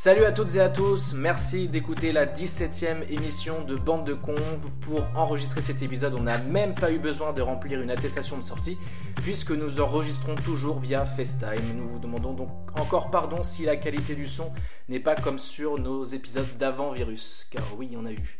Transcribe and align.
Salut 0.00 0.26
à 0.26 0.30
toutes 0.30 0.54
et 0.54 0.60
à 0.60 0.68
tous, 0.68 1.12
merci 1.12 1.66
d'écouter 1.66 2.12
la 2.12 2.24
17ème 2.24 3.02
émission 3.10 3.64
de 3.64 3.74
Bande 3.74 4.06
de 4.06 4.14
Conve. 4.14 4.70
Pour 4.80 5.08
enregistrer 5.16 5.60
cet 5.60 5.82
épisode, 5.82 6.14
on 6.14 6.22
n'a 6.22 6.38
même 6.38 6.72
pas 6.76 6.92
eu 6.92 7.00
besoin 7.00 7.32
de 7.32 7.42
remplir 7.42 7.80
une 7.80 7.90
attestation 7.90 8.38
de 8.38 8.44
sortie, 8.44 8.78
puisque 9.16 9.50
nous 9.50 9.80
enregistrons 9.80 10.36
toujours 10.36 10.78
via 10.78 11.04
FaceTime. 11.04 11.76
Nous 11.76 11.88
vous 11.88 11.98
demandons 11.98 12.32
donc 12.32 12.48
encore 12.78 13.10
pardon 13.10 13.42
si 13.42 13.64
la 13.64 13.76
qualité 13.76 14.14
du 14.14 14.28
son 14.28 14.52
n'est 14.88 15.00
pas 15.00 15.16
comme 15.16 15.40
sur 15.40 15.80
nos 15.80 16.04
épisodes 16.04 16.46
d'avant 16.60 16.92
virus, 16.92 17.48
car 17.50 17.64
oui, 17.76 17.88
il 17.90 17.94
y 17.94 17.96
en 17.96 18.06
a 18.06 18.12
eu. 18.12 18.38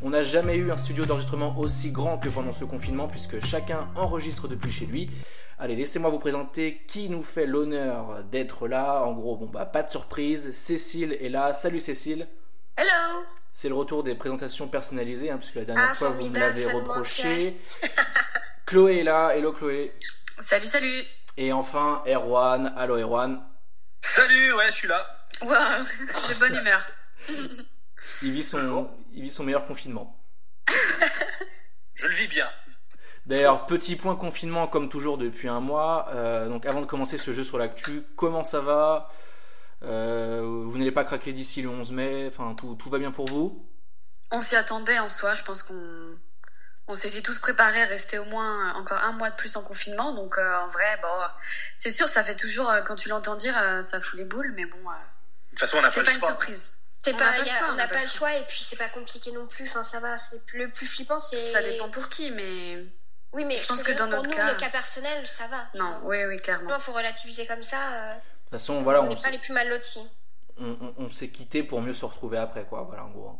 On 0.00 0.08
n'a 0.08 0.22
jamais 0.22 0.56
eu 0.56 0.72
un 0.72 0.78
studio 0.78 1.04
d'enregistrement 1.04 1.58
aussi 1.58 1.90
grand 1.90 2.16
que 2.16 2.30
pendant 2.30 2.54
ce 2.54 2.64
confinement, 2.64 3.08
puisque 3.08 3.44
chacun 3.44 3.88
enregistre 3.94 4.48
depuis 4.48 4.72
chez 4.72 4.86
lui. 4.86 5.10
Allez, 5.58 5.76
laissez-moi 5.76 6.10
vous 6.10 6.18
présenter 6.18 6.82
qui 6.88 7.08
nous 7.08 7.22
fait 7.22 7.46
l'honneur 7.46 8.24
d'être 8.24 8.66
là. 8.66 9.02
En 9.02 9.12
gros, 9.12 9.36
bon 9.36 9.46
bah 9.46 9.66
pas 9.66 9.82
de 9.82 9.90
surprise, 9.90 10.50
Cécile 10.52 11.16
est 11.20 11.28
là. 11.28 11.52
Salut 11.52 11.80
Cécile. 11.80 12.28
Hello 12.76 13.24
C'est 13.52 13.68
le 13.68 13.74
retour 13.76 14.02
des 14.02 14.16
présentations 14.16 14.66
personnalisées, 14.66 15.30
hein, 15.30 15.38
puisque 15.38 15.54
la 15.54 15.64
dernière 15.64 15.88
Ah, 15.92 15.94
fois 15.94 16.08
vous 16.10 16.28
me 16.28 16.38
l'avez 16.38 16.66
reproché. 16.66 17.60
Chloé 18.66 18.98
est 18.98 19.04
là. 19.04 19.30
Hello 19.36 19.52
Chloé. 19.52 19.94
Salut, 20.40 20.66
salut 20.66 21.04
Et 21.36 21.52
enfin 21.52 22.02
Erwan. 22.06 22.74
Allô 22.76 22.96
Erwan. 22.98 23.40
Salut, 24.00 24.52
ouais, 24.54 24.66
je 24.68 24.72
suis 24.72 24.88
là. 24.88 25.06
Wow, 25.42 25.48
de 25.50 26.38
bonne 26.40 26.54
humeur. 26.60 26.80
Il 28.22 28.32
vit 28.32 28.42
son, 28.44 28.58
Bonjour. 28.58 28.90
il 29.12 29.22
vit 29.22 29.30
son 29.30 29.44
meilleur 29.44 29.64
confinement. 29.64 30.20
Je 31.94 32.06
le 32.06 32.14
vis 32.14 32.26
bien. 32.28 32.48
D'ailleurs, 33.26 33.66
petit 33.66 33.96
point 33.96 34.16
confinement 34.16 34.66
comme 34.68 34.88
toujours 34.88 35.16
depuis 35.18 35.48
un 35.48 35.60
mois. 35.60 36.08
Euh, 36.10 36.48
donc 36.48 36.66
avant 36.66 36.80
de 36.82 36.86
commencer 36.86 37.16
ce 37.18 37.32
jeu 37.32 37.42
sur 37.44 37.56
l'actu, 37.58 38.02
comment 38.16 38.44
ça 38.44 38.60
va? 38.60 39.10
Euh, 39.82 40.42
Vous 40.42 40.76
n'allez 40.78 40.92
pas 40.92 41.04
craquer 41.04 41.32
d'ici 41.32 41.62
le 41.62 41.68
11 41.70 41.92
mai 41.92 42.26
Enfin, 42.28 42.54
tout, 42.54 42.74
tout 42.74 42.90
va 42.90 42.98
bien 42.98 43.10
pour 43.12 43.26
vous? 43.26 43.66
On 44.30 44.40
s'y 44.40 44.56
attendait 44.56 44.98
en 44.98 45.08
soi, 45.08 45.34
je 45.34 45.42
pense 45.42 45.62
qu'on 45.62 46.16
on 46.86 46.94
s'était 46.94 47.22
tous 47.22 47.38
préparés 47.38 47.80
à 47.82 47.86
rester 47.86 48.18
au 48.18 48.24
moins 48.26 48.74
encore 48.74 48.98
un 49.02 49.12
mois 49.12 49.30
de 49.30 49.36
plus 49.36 49.56
en 49.56 49.62
confinement. 49.62 50.12
Donc 50.14 50.36
euh, 50.36 50.58
en 50.58 50.68
vrai, 50.68 50.98
bon, 51.00 51.08
c'est 51.78 51.90
sûr, 51.90 52.08
ça 52.08 52.22
fait 52.22 52.36
toujours, 52.36 52.68
euh, 52.70 52.82
quand 52.82 52.96
tu 52.96 53.08
l'entends 53.08 53.36
dire, 53.36 53.54
euh, 53.58 53.80
ça 53.80 54.00
fout 54.00 54.18
les 54.18 54.24
boules, 54.26 54.52
mais 54.54 54.66
bon, 54.66 54.76
euh, 54.76 54.92
De 54.92 55.50
toute 55.50 55.60
façon, 55.60 55.78
on 55.78 55.82
n'a 55.82 55.90
pas 55.90 56.02
pas 56.02 56.12
une 56.12 56.18
choix. 56.20 56.28
surprise. 56.28 56.74
C'est 57.02 57.14
On 57.14 57.18
pas, 57.18 57.24
n'a 57.24 57.32
pas 57.32 57.38
le 57.38 57.44
choix, 57.44 57.66
on 57.70 57.74
n'a 57.76 57.88
pas 57.88 58.02
le 58.02 58.08
choix 58.08 58.34
et 58.36 58.44
puis 58.46 58.64
c'est 58.68 58.76
pas 58.76 58.88
compliqué 58.88 59.32
non 59.32 59.46
plus. 59.46 59.66
Enfin, 59.68 59.82
ça 59.82 60.00
va. 60.00 60.16
C'est 60.18 60.42
le 60.54 60.70
plus 60.70 60.86
flippant, 60.86 61.18
c'est. 61.18 61.52
Ça 61.52 61.62
dépend 61.62 61.88
pour 61.90 62.08
qui, 62.08 62.30
mais 62.32 62.84
Oui, 63.34 63.44
mais 63.44 63.56
Je 63.56 63.66
pense 63.66 63.82
que 63.82 63.92
dans 63.92 64.06
notre 64.06 64.28
nous, 64.30 64.34
cas- 64.36 64.52
le 64.52 64.58
cas 64.58 64.68
personnel, 64.70 65.26
ça 65.26 65.46
va. 65.48 65.66
non, 65.74 66.00
oui, 66.04 66.24
oui, 66.26 66.38
clairement. 66.38 66.70
Non, 66.70 66.78
faut 66.78 66.92
relativiser 66.92 67.46
comme 67.46 67.62
ça. 67.62 67.76
euh, 67.92 68.14
De 68.14 68.18
toute 68.44 68.50
façon, 68.52 68.82
voilà, 68.82 69.02
on 69.02 69.08
n'est 69.08 69.16
pas 69.16 69.30
les 69.30 69.38
plus 69.38 69.52
mal 69.52 69.68
lotis. 69.68 70.08
on, 70.58 70.70
on- 70.80 70.94
on 70.98 71.10
s'est 71.10 71.28
quitté 71.28 71.62
pour 71.64 71.80
mieux 71.82 71.94
se 71.94 72.04
retrouver 72.04 72.38
après, 72.38 72.64
quoi. 72.64 72.82
Voilà, 72.82 73.04
en 73.04 73.10
gros. 73.10 73.38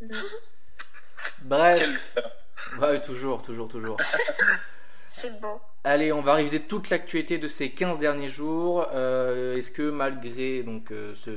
Mhm. 0.00 0.10
Bref. 1.42 2.14
Quel- 2.14 2.78
Ouais, 2.80 3.00
toujours, 3.00 3.42
toujours, 3.42 3.68
toujours. 3.68 3.96
C'est 5.08 5.38
beau. 5.40 5.60
Allez, 5.84 6.12
on 6.12 6.22
va 6.22 6.34
réviser 6.34 6.60
toute 6.62 6.88
l'actualité 6.90 7.36
de 7.38 7.46
ces 7.46 7.70
15 7.70 7.98
derniers 7.98 8.28
jours. 8.28 8.88
Euh, 8.92 9.54
Est-ce 9.54 9.70
que 9.70 9.90
malgré 9.90 10.62
donc 10.62 10.90
euh, 10.90 11.14
ce, 11.14 11.30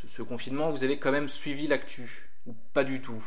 ce- 0.00 0.08
ce 0.08 0.22
confinement, 0.22 0.70
vous 0.70 0.82
avez 0.82 0.98
quand 0.98 1.12
même 1.12 1.28
suivi 1.28 1.66
l'actu 1.68 2.30
Ou 2.46 2.54
pas 2.72 2.82
du 2.82 3.00
tout? 3.02 3.22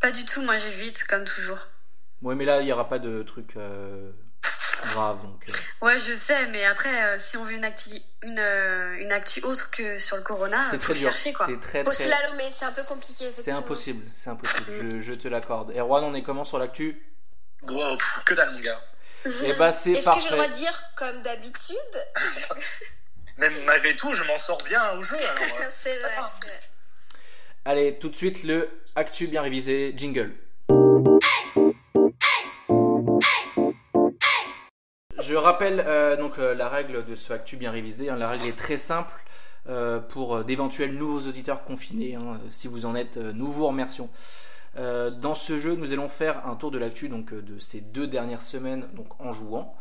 Pas 0.00 0.10
du 0.12 0.24
tout, 0.24 0.40
moi 0.42 0.56
j'évite, 0.58 1.04
comme 1.04 1.24
toujours. 1.24 1.66
Ouais, 2.22 2.34
mais 2.34 2.44
là, 2.44 2.60
il 2.60 2.64
n'y 2.64 2.72
aura 2.72 2.88
pas 2.88 2.98
de 2.98 3.22
truc 3.22 3.56
euh, 3.56 4.10
grave, 4.88 5.20
donc... 5.22 5.44
euh, 5.48 5.52
Ouais, 5.86 5.98
je 5.98 6.12
sais, 6.12 6.46
mais 6.48 6.64
après, 6.64 6.88
euh, 7.04 7.18
si 7.18 7.36
on 7.36 7.44
veut 7.44 7.52
une, 7.52 7.64
acti 7.64 8.02
une, 8.22 8.38
euh, 8.38 8.96
une 8.98 9.12
actu 9.12 9.42
autre 9.42 9.70
que 9.70 9.98
sur 9.98 10.16
le 10.16 10.22
corona, 10.22 10.64
c'est 10.70 10.78
très 10.78 10.94
dur. 10.94 11.12
chercher 11.12 11.32
quoi. 11.34 11.46
C'est 11.46 11.60
très, 11.60 11.84
très... 11.84 12.04
slalomer, 12.04 12.50
c'est 12.50 12.64
un 12.64 12.72
peu 12.72 12.82
compliqué. 12.82 13.24
C'est 13.24 13.50
impossible, 13.52 14.06
c'est 14.14 14.30
impossible, 14.30 14.90
je, 14.92 15.00
je 15.00 15.12
te 15.12 15.28
l'accorde. 15.28 15.72
Erwan, 15.76 16.04
on 16.04 16.14
est 16.14 16.22
comment 16.22 16.44
sur 16.44 16.58
l'actu? 16.58 17.02
Wow, 17.62 17.96
pff, 17.96 18.20
que 18.24 18.34
dalle, 18.34 18.52
mon 18.54 18.60
gars. 18.60 18.80
Eh 19.26 19.54
bah, 19.58 19.72
c'est 19.72 19.92
Est-ce 19.92 20.04
que 20.06 20.20
j'ai 20.20 20.28
le 20.30 20.36
droit 20.36 20.48
de 20.48 20.52
dire 20.54 20.82
comme 20.96 21.22
d'habitude? 21.22 21.76
Même 23.38 23.54
malgré 23.64 23.96
tout, 23.96 24.12
je 24.14 24.22
m'en 24.24 24.38
sors 24.38 24.62
bien 24.64 24.92
au 24.92 25.02
jeu. 25.02 25.16
Alors, 25.16 25.60
euh, 25.60 25.68
C'est 25.76 25.98
vrai. 25.98 26.10
Ah. 26.18 26.30
c'est 26.40 26.48
vrai. 26.48 26.60
Allez, 27.66 27.98
tout 27.98 28.10
de 28.10 28.14
suite, 28.14 28.42
le 28.44 28.68
actu 28.94 29.26
bien 29.26 29.40
révisé, 29.42 29.94
jingle. 29.96 30.34
Je 35.34 35.38
rappelle 35.40 35.82
euh, 35.84 36.16
donc 36.16 36.38
euh, 36.38 36.54
la 36.54 36.68
règle 36.68 37.04
de 37.04 37.16
ce 37.16 37.32
actu 37.32 37.56
bien 37.56 37.72
révisé. 37.72 38.08
hein. 38.08 38.14
La 38.14 38.28
règle 38.28 38.46
est 38.46 38.56
très 38.56 38.78
simple 38.78 39.12
euh, 39.68 39.98
pour 39.98 40.44
d'éventuels 40.44 40.94
nouveaux 40.94 41.26
auditeurs 41.26 41.64
confinés. 41.64 42.14
hein. 42.14 42.40
Si 42.50 42.68
vous 42.68 42.86
en 42.86 42.94
êtes, 42.94 43.16
nous 43.16 43.50
vous 43.50 43.66
remercions. 43.66 44.10
Dans 44.76 45.34
ce 45.34 45.58
jeu, 45.58 45.74
nous 45.74 45.92
allons 45.92 46.08
faire 46.08 46.46
un 46.46 46.54
tour 46.54 46.70
de 46.70 46.78
l'actu 46.78 47.08
donc 47.08 47.34
de 47.34 47.58
ces 47.58 47.80
deux 47.80 48.06
dernières 48.06 48.42
semaines, 48.42 48.86
donc 48.94 49.20
en 49.20 49.32
jouant. 49.32 49.74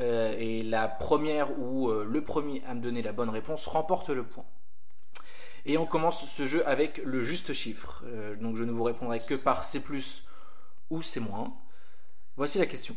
Et 0.00 0.62
la 0.62 0.88
première 0.88 1.58
ou 1.60 1.90
le 1.90 2.24
premier 2.24 2.62
à 2.66 2.72
me 2.72 2.80
donner 2.80 3.02
la 3.02 3.12
bonne 3.12 3.28
réponse 3.28 3.66
remporte 3.66 4.08
le 4.08 4.22
point. 4.24 4.46
Et 5.66 5.76
on 5.76 5.84
commence 5.84 6.24
ce 6.24 6.46
jeu 6.46 6.66
avec 6.66 7.02
le 7.04 7.22
juste 7.22 7.52
chiffre. 7.52 8.02
Donc 8.40 8.56
je 8.56 8.64
ne 8.64 8.72
vous 8.72 8.84
répondrai 8.84 9.20
que 9.20 9.34
par 9.34 9.62
C+, 9.62 9.82
ou 10.88 11.02
C-. 11.02 11.20
Voici 12.38 12.58
la 12.58 12.64
question. 12.64 12.96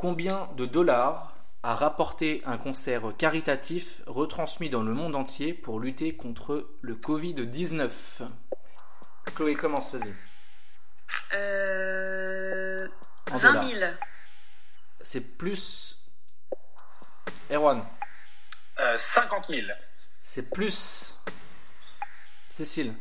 Combien 0.00 0.48
de 0.56 0.64
dollars 0.64 1.34
a 1.62 1.74
rapporté 1.74 2.42
un 2.46 2.56
concert 2.56 3.14
caritatif 3.18 4.00
retransmis 4.06 4.70
dans 4.70 4.82
le 4.82 4.94
monde 4.94 5.14
entier 5.14 5.52
pour 5.52 5.78
lutter 5.78 6.16
contre 6.16 6.70
le 6.80 6.94
Covid-19 6.94 7.90
Chloé, 9.34 9.56
commence, 9.56 9.94
vas-y. 9.94 10.14
Euh... 11.34 12.78
En 13.30 13.36
20 13.36 13.52
dollars. 13.52 13.68
000. 13.68 13.90
C'est 15.02 15.20
plus... 15.20 15.98
Erwan, 17.50 17.84
euh, 18.78 18.96
50 18.96 19.48
000. 19.50 19.66
c'est 20.22 20.48
plus... 20.48 21.14
Cécile, 22.48 22.94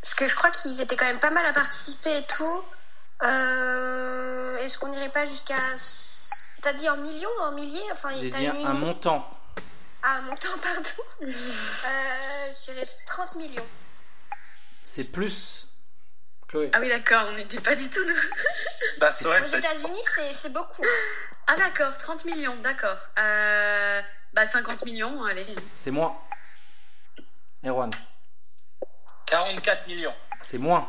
Parce 0.00 0.14
que 0.14 0.28
je 0.28 0.36
crois 0.36 0.52
qu'ils 0.52 0.80
étaient 0.80 0.96
quand 0.96 1.06
même 1.06 1.18
pas 1.18 1.30
mal 1.30 1.44
à 1.46 1.52
participer 1.52 2.18
et 2.18 2.26
tout. 2.28 2.64
Euh, 3.24 4.56
Est-ce 4.58 4.78
qu'on 4.78 4.90
n'irait 4.90 5.08
pas 5.08 5.26
jusqu'à. 5.26 5.56
T'as 6.62 6.72
dit 6.74 6.88
en 6.88 6.96
millions, 6.98 7.30
en 7.40 7.52
milliers 7.52 7.82
Enfin, 7.92 8.10
j'ai 8.18 8.30
dit 8.30 8.46
un, 8.46 8.56
une- 8.56 8.78
montant. 8.78 9.28
Ah, 10.02 10.16
un 10.16 10.22
montant, 10.22 10.48
pardon. 10.62 10.82
euh, 11.22 11.26
je 12.58 12.64
dirais 12.72 12.88
30 13.06 13.34
millions. 13.36 13.66
C'est 14.82 15.04
plus... 15.04 15.66
Chloé, 16.48 16.68
Ah 16.72 16.80
oui, 16.80 16.88
d'accord, 16.88 17.26
on 17.28 17.34
n'était 17.36 17.60
pas 17.60 17.76
du 17.76 17.88
tout 17.88 18.04
nous. 18.04 18.14
Bah, 18.98 19.10
c'est 19.12 19.24
vrai, 19.24 19.40
Aux 19.40 19.56
États-Unis, 19.56 20.02
c'est 20.16 20.32
c'est 20.34 20.48
beaucoup. 20.52 20.82
Ah 21.46 21.56
d'accord, 21.56 21.96
30 21.96 22.24
millions, 22.24 22.56
d'accord. 22.56 22.98
Euh... 23.18 24.02
Bah 24.32 24.46
50 24.46 24.84
millions, 24.84 25.22
allez. 25.24 25.46
c'est 25.76 25.90
moins. 25.92 26.16
Erwan, 27.64 27.90
44 29.26 29.86
millions. 29.86 30.14
c'est 30.42 30.58
moins. 30.58 30.88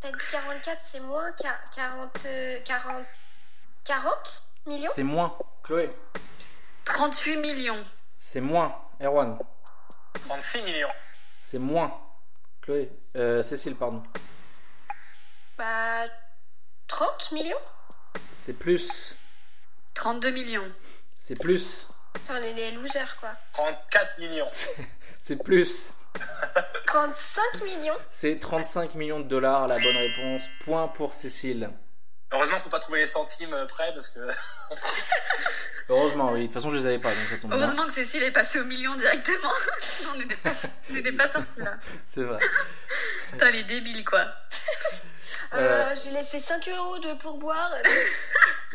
T'as 0.00 0.10
dit 0.10 0.18
44, 0.30 0.82
c'est 0.84 1.00
moins. 1.00 1.30
Qua- 1.32 1.58
40, 1.74 2.10
euh, 2.26 2.58
40, 2.64 3.04
40 3.84 4.42
millions 4.68 4.90
C'est 4.94 5.02
moins. 5.02 5.36
Chloé, 5.64 5.88
38 6.84 7.36
millions. 7.38 7.84
c'est 8.18 8.40
moins. 8.40 8.74
Erwan, 9.02 9.38
36 10.28 10.62
millions. 10.62 10.88
c'est 11.40 11.58
moins. 11.58 11.92
Chloé, 12.62 12.90
euh, 13.16 13.42
Cécile, 13.42 13.74
pardon. 13.76 14.02
Bah. 15.56 16.04
30 16.88 17.32
millions 17.32 17.58
C'est 18.34 18.54
plus. 18.54 19.16
32 19.94 20.30
millions. 20.30 20.72
C'est 21.14 21.38
plus. 21.38 21.86
On 22.30 22.36
est 22.36 22.54
des 22.54 22.70
losers, 22.72 23.16
quoi. 23.20 23.30
34 23.52 24.18
millions. 24.20 24.48
C'est 25.18 25.36
plus. 25.36 25.92
35 26.86 27.62
millions 27.64 27.96
C'est 28.10 28.38
35 28.40 28.94
millions 28.94 29.20
de 29.20 29.26
dollars, 29.28 29.66
la 29.68 29.78
bonne 29.78 29.96
réponse. 29.96 30.44
Point 30.64 30.88
pour 30.88 31.12
Cécile. 31.14 31.70
Heureusement, 32.32 32.58
faut 32.58 32.68
pas 32.68 32.78
trouver 32.78 33.00
les 33.00 33.06
centimes 33.06 33.54
euh, 33.54 33.64
près 33.66 33.92
parce 33.94 34.08
que. 34.08 34.20
Heureusement, 35.88 36.32
oui. 36.32 36.42
De 36.42 36.44
toute 36.46 36.54
façon, 36.54 36.70
je 36.70 36.76
les 36.76 36.86
avais 36.86 36.98
pas, 36.98 37.14
donc 37.14 37.24
ça 37.30 37.36
tombe 37.38 37.50
bien. 37.50 37.60
Heureusement 37.60 37.86
que 37.86 37.92
Cécile 37.92 38.22
est 38.22 38.30
passée 38.30 38.60
au 38.60 38.64
million 38.64 38.94
directement. 38.96 39.52
on 40.14 40.18
n'était 40.18 40.36
pas, 40.36 40.52
on 40.90 40.92
n'était 40.92 41.12
pas 41.12 41.32
sortis 41.32 41.60
là. 41.60 41.78
C'est 42.06 42.22
vrai. 42.22 42.38
Putain, 43.32 43.50
les 43.50 43.64
débiles 43.64 44.04
quoi. 44.04 44.26
Euh, 45.54 45.94
J'ai 46.04 46.10
laissé 46.10 46.40
5 46.40 46.68
euros 46.68 46.98
de 46.98 47.14
pourboire. 47.14 47.70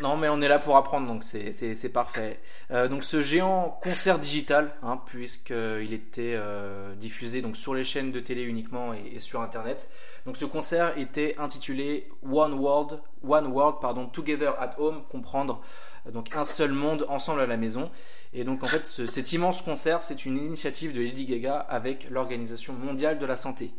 Non, 0.00 0.16
mais 0.16 0.28
on 0.28 0.40
est 0.42 0.48
là 0.48 0.58
pour 0.58 0.76
apprendre, 0.76 1.06
donc 1.06 1.22
c'est 1.22 1.52
c'est 1.52 1.76
c'est 1.76 1.88
parfait. 1.88 2.40
Euh, 2.72 2.88
donc 2.88 3.04
ce 3.04 3.22
géant 3.22 3.78
concert 3.82 4.18
digital, 4.18 4.74
hein, 4.82 5.00
puisqu'il 5.06 5.92
était 5.92 6.34
euh, 6.34 6.94
diffusé 6.96 7.42
donc 7.42 7.56
sur 7.56 7.74
les 7.74 7.84
chaînes 7.84 8.10
de 8.10 8.18
télé 8.18 8.42
uniquement 8.42 8.92
et, 8.92 9.12
et 9.14 9.20
sur 9.20 9.40
Internet. 9.40 9.88
Donc 10.26 10.36
ce 10.36 10.46
concert 10.46 10.98
était 10.98 11.36
intitulé 11.38 12.08
One 12.28 12.54
World, 12.54 13.00
One 13.22 13.46
World, 13.46 13.76
pardon, 13.80 14.06
Together 14.06 14.60
at 14.60 14.74
Home, 14.78 15.04
comprendre 15.10 15.62
euh, 16.08 16.10
donc 16.10 16.34
un 16.34 16.42
seul 16.44 16.72
monde 16.72 17.06
ensemble 17.08 17.42
à 17.42 17.46
la 17.46 17.56
maison. 17.56 17.88
Et 18.32 18.42
donc 18.42 18.64
en 18.64 18.66
fait, 18.66 18.84
ce- 18.88 19.06
cet 19.06 19.32
immense 19.32 19.62
concert, 19.62 20.02
c'est 20.02 20.24
une 20.26 20.38
initiative 20.38 20.92
de 20.92 21.00
Lady 21.02 21.24
Gaga 21.24 21.56
avec 21.58 22.10
l'Organisation 22.10 22.72
mondiale 22.72 23.20
de 23.20 23.26
la 23.26 23.36
santé. 23.36 23.72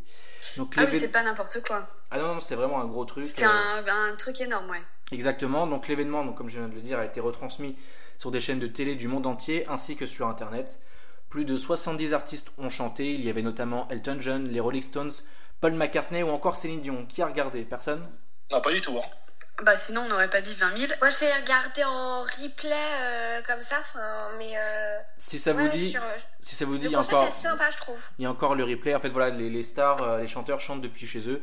Donc 0.55 0.75
Ah 0.77 0.85
oui, 0.89 0.97
c'est 0.97 1.11
pas 1.11 1.23
n'importe 1.23 1.61
quoi. 1.67 1.85
ah 2.11 2.19
non, 2.19 2.35
non, 2.35 2.39
c'est 2.39 2.55
vraiment 2.55 2.79
un 2.79 2.85
gros 2.87 3.03
truc. 3.03 3.25
C'était 3.25 3.43
euh, 3.43 3.49
un, 3.49 4.13
un 4.13 4.15
truc 4.15 4.39
énorme, 4.39 4.69
ouais. 4.69 4.81
Exactement. 5.11 5.67
Donc 5.67 5.87
l'événement, 5.87 6.25
donc 6.25 6.35
comme 6.37 6.49
je 6.49 6.57
viens 6.57 6.67
de 6.67 6.73
le 6.75 6.81
dire, 6.81 6.99
a 6.99 7.05
été 7.05 7.19
retransmis 7.19 7.75
sur 8.17 8.31
des 8.31 8.39
chaînes 8.39 8.59
de 8.59 8.67
télé 8.67 8.95
du 8.95 9.07
monde 9.07 9.27
entier 9.27 9.65
ainsi 9.67 9.95
que 9.95 10.05
sur 10.05 10.27
Internet. 10.27 10.79
Plus 11.29 11.45
de 11.45 11.57
70 11.57 12.13
artistes 12.13 12.51
ont 12.57 12.69
chanté. 12.69 13.13
Il 13.13 13.23
y 13.25 13.29
avait 13.29 13.41
notamment 13.41 13.87
Elton 13.89 14.17
John, 14.19 14.47
les 14.47 14.59
Rolling 14.59 14.81
Stones, 14.81 15.11
Paul 15.59 15.73
McCartney 15.73 16.23
ou 16.23 16.29
encore 16.29 16.55
Céline 16.55 16.81
Dion. 16.81 17.05
Qui 17.05 17.21
a 17.21 17.27
regardé? 17.27 17.63
Personne? 17.63 18.07
Non, 18.51 18.61
pas 18.61 18.71
du 18.71 18.81
tout. 18.81 18.97
Hein. 18.97 19.07
Bah 19.63 19.73
sinon, 19.73 20.01
on 20.01 20.09
n'aurait 20.09 20.29
pas 20.29 20.41
dit 20.41 20.53
20 20.53 20.77
000. 20.77 20.93
Moi, 20.99 21.09
je 21.09 21.19
l'ai 21.21 21.31
regardé 21.41 21.83
en 21.85 22.21
replay 22.23 22.71
euh, 22.73 23.41
comme 23.47 23.61
ça, 23.61 23.77
mais 24.37 24.51
euh, 24.57 24.99
Si 25.17 25.39
ça 25.39 25.53
vous 25.53 25.63
ouais, 25.63 25.69
dit, 25.69 25.91
sur, 25.91 26.01
si 26.41 26.55
ça 26.55 26.65
vous 26.65 26.77
dit, 26.77 26.83
le 26.83 26.89
il 26.89 26.93
y 26.93 26.95
a 26.95 26.99
encore, 26.99 27.23
est 27.23 27.31
sympa, 27.31 27.69
je 27.69 27.77
trouve. 27.77 27.99
il 28.19 28.23
y 28.23 28.25
a 28.25 28.31
encore 28.31 28.55
le 28.55 28.65
replay. 28.65 28.93
En 28.93 28.99
fait, 28.99 29.09
voilà, 29.09 29.29
les, 29.29 29.49
les 29.49 29.63
stars, 29.63 30.01
euh, 30.03 30.19
les 30.19 30.27
chanteurs 30.27 30.59
chantent 30.59 30.81
depuis 30.81 31.07
chez 31.07 31.29
eux 31.29 31.41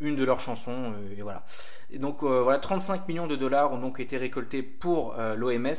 une 0.00 0.16
de 0.16 0.24
leurs 0.24 0.40
chansons 0.40 0.92
euh, 0.96 1.16
et 1.16 1.22
voilà. 1.22 1.44
Et 1.90 1.98
donc 1.98 2.22
euh, 2.22 2.42
voilà, 2.42 2.58
35 2.58 3.06
millions 3.08 3.26
de 3.26 3.36
dollars 3.36 3.72
ont 3.72 3.78
donc 3.78 4.00
été 4.00 4.16
récoltés 4.16 4.62
pour 4.62 5.14
euh, 5.18 5.34
l'OMS 5.34 5.74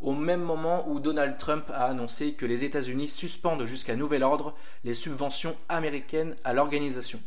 au 0.00 0.12
même 0.14 0.42
moment 0.42 0.86
où 0.88 1.00
Donald 1.00 1.38
Trump 1.38 1.70
a 1.70 1.86
annoncé 1.86 2.34
que 2.34 2.44
les 2.44 2.64
États-Unis 2.64 3.08
suspendent 3.08 3.64
jusqu'à 3.64 3.96
nouvel 3.96 4.22
ordre 4.22 4.54
les 4.82 4.92
subventions 4.94 5.56
américaines 5.68 6.36
à 6.44 6.52
l'organisation. 6.52 7.20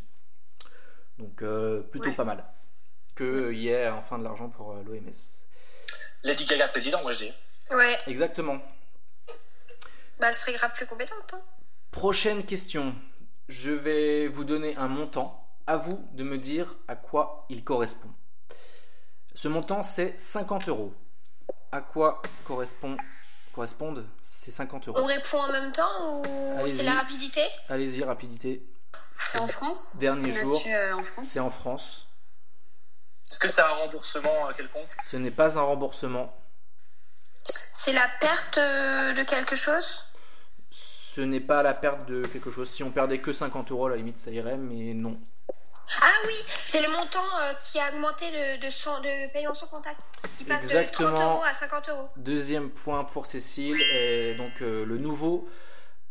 Donc 1.18 1.42
euh, 1.42 1.82
plutôt 1.82 2.10
Ouais. 2.10 2.16
pas 2.16 2.26
mal 2.26 2.44
que 3.16 3.52
y 3.52 3.70
ait 3.70 3.90
enfin 3.90 4.20
de 4.20 4.24
l'argent 4.24 4.50
pour 4.50 4.74
euh, 4.74 4.84
l'OMS. 4.86 5.12
Lady 6.24 6.46
Gaga 6.46 6.68
président, 6.68 7.02
moi 7.02 7.12
je 7.14 7.26
dis. 7.26 7.34
Ouais, 7.72 7.98
Exactement. 8.06 8.60
bah, 10.20 10.28
elle 10.30 10.36
serait 10.36 10.54
grave 10.54 10.72
plus 10.76 10.86
compétente. 10.86 11.34
Hein. 11.34 11.42
Prochaine 11.92 12.44
question. 12.44 12.94
Je 13.50 13.72
vais 13.72 14.28
vous 14.28 14.44
donner 14.44 14.76
un 14.76 14.88
montant. 14.88 15.47
À 15.68 15.76
vous 15.78 16.08
de 16.14 16.24
me 16.24 16.38
dire 16.38 16.76
à 16.88 16.96
quoi 16.96 17.46
il 17.50 17.64
correspond. 17.64 18.10
Ce 19.36 19.48
montant, 19.48 19.84
c'est 19.84 20.18
50 20.18 20.70
euros. 20.70 20.94
À 21.72 21.82
quoi 21.82 22.22
correspond, 22.46 22.96
correspondent 23.54 24.08
ces 24.22 24.52
50 24.52 24.88
On 24.88 24.92
euros 24.94 25.06
répond 25.06 25.40
en 25.40 25.52
même 25.52 25.72
temps 25.74 26.22
ou 26.22 26.68
c'est 26.68 26.84
la 26.84 26.94
rapidité? 26.94 27.42
Allez-y, 27.70 28.04
rapidité. 28.04 28.66
C'est 29.20 29.40
en 29.40 29.48
France? 29.48 29.98
Dernier 29.98 30.32
jour. 30.34 30.62
euh, 30.68 31.02
C'est 31.26 31.40
en 31.42 31.50
France. 31.50 32.08
Est-ce 33.30 33.40
que 33.40 33.48
c'est 33.50 33.62
un 33.62 33.74
remboursement 33.74 34.48
euh, 34.50 34.54
quelconque? 34.54 34.88
Ce 35.04 35.18
n'est 35.18 35.32
pas 35.32 35.60
un 35.60 35.64
remboursement. 35.64 36.34
C'est 37.74 37.92
la 37.94 38.08
perte 38.22 38.58
euh, 38.58 39.14
de 39.14 39.24
quelque 39.24 39.56
chose? 39.58 40.06
Ce 40.72 41.22
n'est 41.22 41.42
pas 41.42 41.62
la 41.62 41.74
perte 41.74 42.06
de 42.08 42.26
quelque 42.26 42.52
chose. 42.52 42.70
Si 42.70 42.84
on 42.84 42.92
perdait 42.92 43.20
que 43.20 43.34
50 43.34 43.72
euros, 43.72 43.88
à 43.88 43.90
la 43.90 43.96
limite, 43.98 44.18
ça 44.18 44.32
irait, 44.32 44.58
mais 44.58 44.94
non. 44.94 45.18
Ah 46.02 46.12
oui, 46.26 46.34
c'est 46.66 46.82
le 46.82 46.90
montant 46.90 47.20
euh, 47.42 47.54
qui 47.62 47.80
a 47.80 47.90
augmenté 47.94 48.26
de, 48.32 48.66
de, 48.66 48.70
son- 48.70 49.00
de 49.00 49.32
paiement 49.34 49.54
sans 49.54 49.68
contact, 49.68 50.02
qui 50.38 50.44
passe 50.44 50.66
Exactement. 50.66 51.10
de 51.12 51.16
30 51.16 51.32
euros 51.34 51.44
à 51.44 51.54
50 51.54 51.90
euros. 51.90 52.10
Deuxième 52.18 52.70
point 52.70 53.04
pour 53.06 53.26
Cécile, 53.26 53.80
et 53.94 54.36
donc 54.36 54.62
euh, 54.62 54.86
le 54.86 54.98
nouveau 54.98 55.48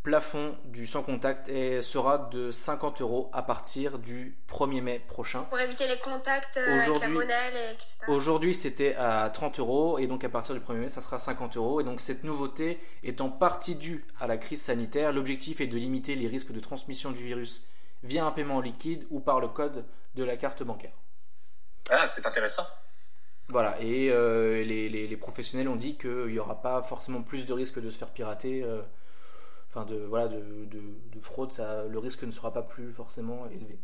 plafond 0.02 0.56
du 0.64 0.86
sans 0.86 1.02
contact 1.02 1.48
est- 1.48 1.82
sera 1.82 2.16
de 2.32 2.52
50 2.52 3.00
euros 3.00 3.28
à 3.32 3.42
partir 3.42 3.98
du 3.98 4.38
1er 4.48 4.80
mai 4.80 4.98
prochain. 5.00 5.42
Pour 5.50 5.58
éviter 5.58 5.88
les 5.88 5.98
contacts 5.98 6.56
euh, 6.56 6.64
avec 6.74 6.86
la 6.86 6.92
Aujourd'hui- 6.92 7.14
monnaie, 7.14 7.34
et 7.54 7.72
etc. 7.74 7.96
Aujourd'hui 8.08 8.54
c'était 8.54 8.94
à 8.94 9.28
30 9.30 9.58
euros 9.58 9.98
et 9.98 10.06
donc 10.06 10.22
à 10.22 10.28
partir 10.28 10.54
du 10.54 10.60
1er 10.60 10.74
mai 10.78 10.88
ça 10.88 11.00
sera 11.02 11.18
50 11.18 11.56
euros 11.56 11.80
et 11.80 11.84
donc 11.84 12.00
cette 12.00 12.22
nouveauté 12.22 12.78
est 13.02 13.20
en 13.20 13.30
partie 13.30 13.74
due 13.74 14.04
à 14.20 14.26
la 14.28 14.36
crise 14.38 14.62
sanitaire. 14.62 15.12
L'objectif 15.12 15.60
est 15.60 15.66
de 15.66 15.76
limiter 15.76 16.14
les 16.14 16.28
risques 16.28 16.52
de 16.52 16.60
transmission 16.60 17.10
du 17.10 17.24
virus 17.24 17.62
via 18.02 18.24
un 18.24 18.30
paiement 18.32 18.60
liquide 18.60 19.06
ou 19.10 19.20
par 19.20 19.40
le 19.40 19.48
code 19.48 19.84
de 20.14 20.24
la 20.24 20.36
carte 20.36 20.62
bancaire. 20.62 20.94
Ah, 21.90 22.06
c'est 22.06 22.26
intéressant. 22.26 22.66
Voilà, 23.48 23.80
et 23.80 24.10
euh, 24.10 24.64
les, 24.64 24.88
les- 24.88 25.06
les 25.06 25.16
professionnels 25.16 25.68
ont 25.68 25.76
dit 25.76 25.96
qu'il 25.96 26.26
n'y 26.26 26.38
aura 26.38 26.60
pas 26.60 26.82
forcément 26.82 27.22
plus 27.22 27.46
de 27.46 27.52
risque 27.52 27.78
de 27.80 27.90
se 27.90 27.98
faire 27.98 28.10
pirater. 28.10 28.62
euh, 28.62 28.82
Enfin, 29.68 29.84
de, 29.84 29.96
voilà, 29.96 30.26
de, 30.28 30.38
de- 30.64 30.94
de 31.14 31.20
fraude, 31.20 31.52
ça, 31.52 31.84
le 31.84 31.98
risque 31.98 32.22
ne 32.22 32.30
sera 32.30 32.50
pas 32.52 32.62
plus 32.62 32.92
forcément 32.92 33.46
élevé. 33.50 33.78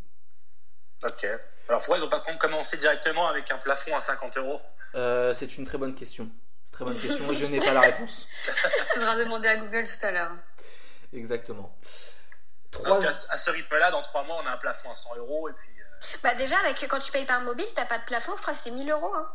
Ok. 1.05 1.25
Alors 1.69 1.81
pourquoi 1.81 1.99
ils 1.99 2.00
n'ont 2.00 2.09
pas 2.09 2.20
com- 2.20 2.38
commencé 2.38 2.76
directement 2.79 3.26
avec 3.29 3.50
un 3.50 3.59
plafond 3.59 3.94
à 3.94 4.00
50 4.00 4.38
euros? 4.38 4.59
Euh, 4.94 5.35
c'est 5.35 5.59
une 5.59 5.64
très 5.67 5.76
bonne 5.79 5.94
question. 5.94 6.31
Très 6.70 6.85
bonne 6.87 6.94
question 6.99 7.35
je 7.35 7.44
n'ai 7.47 7.59
pas 7.59 7.75
la 7.75 7.81
réponse. 7.82 8.26
Faudra 8.94 9.17
demander 9.17 9.49
à 9.49 9.56
Google 9.59 9.85
tout 9.85 10.06
à 10.06 10.11
l'heure. 10.12 10.31
Exactement. 11.12 11.76
Parce 12.72 12.84
Trois... 12.84 12.98
qu'à 13.00 13.10
à 13.30 13.36
ce 13.36 13.50
rythme-là, 13.50 13.90
dans 13.90 14.02
3 14.02 14.24
mois, 14.24 14.40
on 14.42 14.46
a 14.46 14.50
un 14.52 14.56
plafond 14.56 14.90
à 14.90 14.94
100 14.94 15.16
euros 15.16 15.48
et 15.48 15.52
puis. 15.52 15.69
euh, 15.80 16.16
Bah 16.22 16.34
déjà, 16.34 16.58
avec, 16.60 16.86
quand 16.88 17.00
tu 17.00 17.12
payes 17.12 17.26
par 17.26 17.40
mobile, 17.42 17.66
t'as 17.74 17.84
pas 17.86 17.98
de 17.98 18.04
plafond, 18.04 18.32
je 18.36 18.42
crois 18.42 18.54
que 18.54 18.60
c'est 18.60 18.70
1000 18.70 18.90
euros. 18.90 19.14
Hein. 19.14 19.28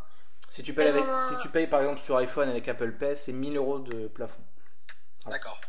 Si 0.50 0.64
tu, 0.64 0.74
payes 0.74 0.88
avec, 0.88 1.04
Euh, 1.06 1.30
si 1.30 1.38
tu 1.42 1.50
payes 1.50 1.68
par 1.68 1.82
exemple 1.82 2.00
sur 2.00 2.16
iPhone 2.18 2.50
avec 2.50 2.68
Apple 2.68 2.94
Pay, 2.94 3.16
c'est 3.16 3.34
1000 3.34 3.58
euros 3.58 3.80
de 3.80 4.08
plafond. 4.08 4.42
D'accord. 5.26 5.60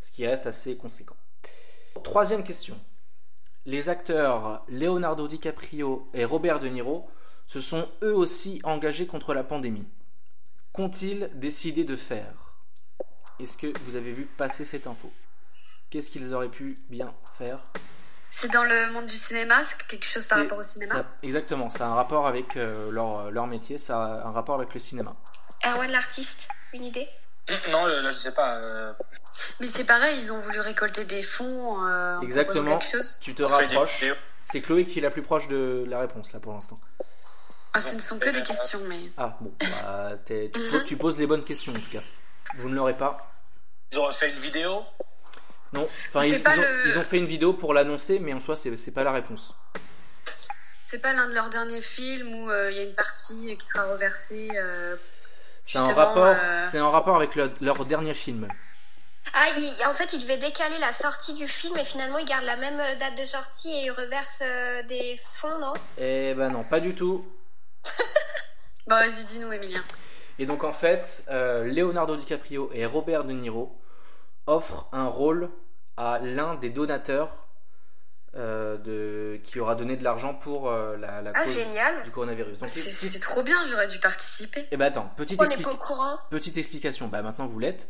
ce 0.00 0.10
qui 0.12 0.26
reste 0.26 0.46
assez 0.46 0.76
conséquent. 0.76 1.16
Troisième 2.04 2.44
question. 2.44 2.78
Les 3.64 3.88
acteurs 3.88 4.62
Leonardo 4.68 5.26
DiCaprio 5.26 6.06
et 6.12 6.24
Robert 6.26 6.60
De 6.60 6.68
Niro 6.68 7.08
se 7.46 7.60
sont 7.60 7.88
eux 8.02 8.14
aussi 8.14 8.60
engagés 8.62 9.06
contre 9.06 9.32
la 9.32 9.42
pandémie. 9.42 9.88
Qu'ont-ils 10.74 11.30
décidé 11.34 11.84
de 11.84 11.96
faire? 11.96 12.34
Est-ce 13.40 13.56
que 13.56 13.72
vous 13.84 13.96
avez 13.96 14.12
vu 14.12 14.26
passer 14.26 14.64
cette 14.66 14.86
info? 14.86 15.10
Qu'est-ce 15.94 16.10
qu'ils 16.10 16.34
auraient 16.34 16.48
pu 16.48 16.74
bien 16.90 17.14
faire 17.38 17.60
C'est 18.28 18.52
dans 18.52 18.64
le 18.64 18.90
monde 18.90 19.06
du 19.06 19.16
cinéma 19.16 19.62
C'est 19.62 19.80
quelque 19.86 20.06
chose 20.08 20.26
par 20.26 20.38
rapport 20.40 20.58
au 20.58 20.62
cinéma 20.64 20.92
ça- 20.92 21.04
Exactement, 21.22 21.70
ça 21.70 21.84
a 21.86 21.88
un 21.90 21.94
rapport 21.94 22.26
avec 22.26 22.56
euh, 22.56 22.90
leur, 22.90 23.30
leur 23.30 23.46
métier, 23.46 23.78
ça 23.78 23.96
a 24.02 24.26
un 24.26 24.32
rapport 24.32 24.56
avec 24.56 24.74
le 24.74 24.80
cinéma. 24.80 25.14
Erwan 25.64 25.88
l'artiste, 25.92 26.48
une 26.72 26.82
idée? 26.82 27.06
Hum, 27.48 27.56
Non, 27.70 27.86
là, 27.86 28.10
je 28.10 28.18
sais 28.18 28.34
pas. 28.34 28.56
euh, 28.56 28.92
Mais 29.60 29.68
c'est 29.68 29.84
pareil, 29.84 30.18
ils 30.18 30.32
ont 30.32 30.40
voulu 30.40 30.58
récolter 30.58 31.04
des 31.04 31.22
fonds. 31.22 31.86
Euh, 31.86 32.16
en 32.16 32.22
Exactement, 32.22 32.76
quelque 32.76 32.90
chose. 32.90 33.18
tu 33.20 33.32
te 33.32 33.44
rapproches. 33.44 34.04
C'est 34.50 34.62
Chloé 34.62 34.86
qui 34.86 34.98
est 34.98 35.02
la 35.02 35.12
plus 35.12 35.22
proche 35.22 35.46
de 35.46 35.84
la 35.86 36.00
réponse 36.00 36.32
là 36.32 36.40
pour 36.40 36.54
l'instant. 36.54 36.74
Ah, 37.72 37.78
ce 37.80 37.94
ne 37.94 38.00
sont 38.00 38.18
que 38.18 38.30
des 38.30 38.42
questions, 38.42 38.80
mais. 38.88 39.12
Ah 39.16 39.36
bon, 39.40 39.54
bah, 39.60 40.14
tu, 40.26 40.48
poses, 40.52 40.84
tu 40.86 40.96
poses 40.96 41.18
les 41.18 41.26
bonnes 41.26 41.44
questions 41.44 41.72
en 41.72 41.76
tout 41.78 41.90
cas. 41.92 42.02
Vous 42.56 42.68
ne 42.68 42.74
l'aurez 42.74 42.96
pas 42.96 43.16
Ils 43.92 43.98
auraient 43.98 44.12
fait 44.12 44.30
une 44.30 44.40
vidéo? 44.40 44.84
Non. 45.74 45.86
Enfin, 46.08 46.20
C'est 46.22 46.28
ils, 46.30 46.42
pas 46.42 46.54
ils 46.54 46.58
ont, 46.58 46.62
le- 46.62 46.88
ils 46.90 46.98
ont 46.98 47.04
fait 47.04 47.18
une 47.18 47.26
vidéo 47.26 47.52
pour 47.52 47.74
l'annoncer, 47.74 48.18
mais 48.20 48.32
en 48.32 48.40
soi, 48.40 48.56
c'est 48.56 48.74
c'est 48.76 48.92
pas 48.92 49.04
la 49.04 49.12
réponse. 49.12 49.52
C'est 50.82 51.00
pas 51.00 51.12
l'un 51.12 51.28
de 51.28 51.34
leurs 51.34 51.50
derniers 51.50 51.82
films 51.82 52.32
où 52.34 52.50
euh, 52.50 52.70
il 52.70 52.76
y 52.76 52.80
a 52.80 52.84
une 52.84 52.94
partie 52.94 53.56
qui 53.58 53.66
sera 53.66 53.84
reversée. 53.84 54.48
euh, 54.56 54.96
C'est 55.64 55.78
justement, 55.78 55.94
rapport, 55.94 56.24
euh, 56.26 56.60
c'est 56.70 56.80
rapport 56.80 57.16
avec 57.16 57.34
le- 57.34 57.50
leur 57.60 57.84
dernier 57.84 58.14
film. 58.14 58.46
Ah, 59.32 59.46
il- 59.56 59.74
en 59.86 59.94
fait, 59.94 60.12
il 60.12 60.20
devait 60.22 60.36
décaler 60.36 60.78
la 60.78 60.92
sortie 60.92 61.34
du 61.34 61.48
film 61.48 61.76
et 61.78 61.84
finalement, 61.84 62.18
il 62.18 62.26
garde 62.26 62.44
la 62.44 62.56
même 62.56 62.78
date 62.98 63.16
de 63.18 63.26
sortie 63.26 63.70
et 63.70 63.86
il 63.86 63.90
reverse 63.90 64.40
euh, 64.42 64.82
des 64.84 65.18
fonds, 65.34 65.58
non? 65.58 65.72
Eh 65.98 66.34
ben 66.34 66.50
non, 66.50 66.62
pas 66.64 66.80
du 66.80 66.94
tout. 66.94 67.26
Bah 68.86 69.00
vas-y, 69.00 69.24
dis-nous, 69.24 69.50
Emilien. 69.50 69.82
Et 70.38 70.44
donc 70.46 70.62
en 70.62 70.72
fait, 70.72 71.24
euh, 71.30 71.64
Leonardo 71.64 72.16
DiCaprio 72.16 72.70
et 72.74 72.84
Robert 72.84 73.24
De 73.24 73.32
Niro 73.32 73.80
offrent 74.46 74.88
un 74.92 75.06
rôle 75.06 75.48
à 75.96 76.18
l'un 76.20 76.54
des 76.56 76.70
donateurs 76.70 77.30
euh, 78.36 78.76
de, 78.78 79.36
qui 79.44 79.60
aura 79.60 79.76
donné 79.76 79.96
de 79.96 80.02
l'argent 80.02 80.34
pour 80.34 80.68
euh, 80.68 80.96
la, 80.96 81.22
la 81.22 81.30
Ah, 81.34 81.44
cause 81.44 81.54
génial 81.54 82.02
du 82.02 82.10
coronavirus. 82.10 82.58
Donc, 82.58 82.68
C'est 82.68 83.20
trop 83.20 83.42
bien, 83.44 83.56
j'aurais 83.68 83.86
dû 83.86 83.98
participer. 84.00 84.66
Eh 84.72 84.76
ben 84.76 84.86
attends, 84.86 85.08
petite, 85.16 85.40
On 85.40 85.44
n'est 85.44 85.54
expli- 85.54 85.62
pas 85.62 85.72
au 85.72 85.76
courant. 85.76 86.18
petite 86.30 86.56
explication. 86.56 87.06
Bah 87.08 87.22
maintenant 87.22 87.46
vous 87.46 87.58
l'êtes. 87.60 87.88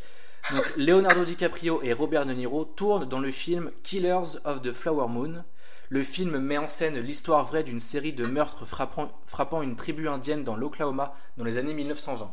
Donc 0.55 0.77
Leonardo 0.77 1.25
DiCaprio 1.25 1.81
et 1.83 1.95
Robert 1.95 2.27
De 2.27 2.35
Niro 2.35 2.67
tournent 2.67 3.07
dans 3.09 3.21
le 3.21 3.31
film 3.31 3.71
Killers 3.83 4.37
of 4.45 4.61
the 4.61 4.73
Flower 4.73 5.09
Moon. 5.09 5.43
Le 5.89 6.03
film 6.03 6.37
met 6.39 6.59
en 6.59 6.69
scène 6.69 6.99
l'histoire 6.99 7.45
vraie 7.45 7.63
d'une 7.63 7.81
série 7.81 8.13
de 8.13 8.27
meurtres 8.27 8.67
frappant, 8.67 9.11
frappant 9.27 9.63
une 9.63 9.77
tribu 9.77 10.09
indienne 10.09 10.45
dans 10.45 10.57
l'Oklahoma 10.57 11.15
dans 11.39 11.45
les 11.45 11.57
années 11.57 11.73
1920. 11.73 12.31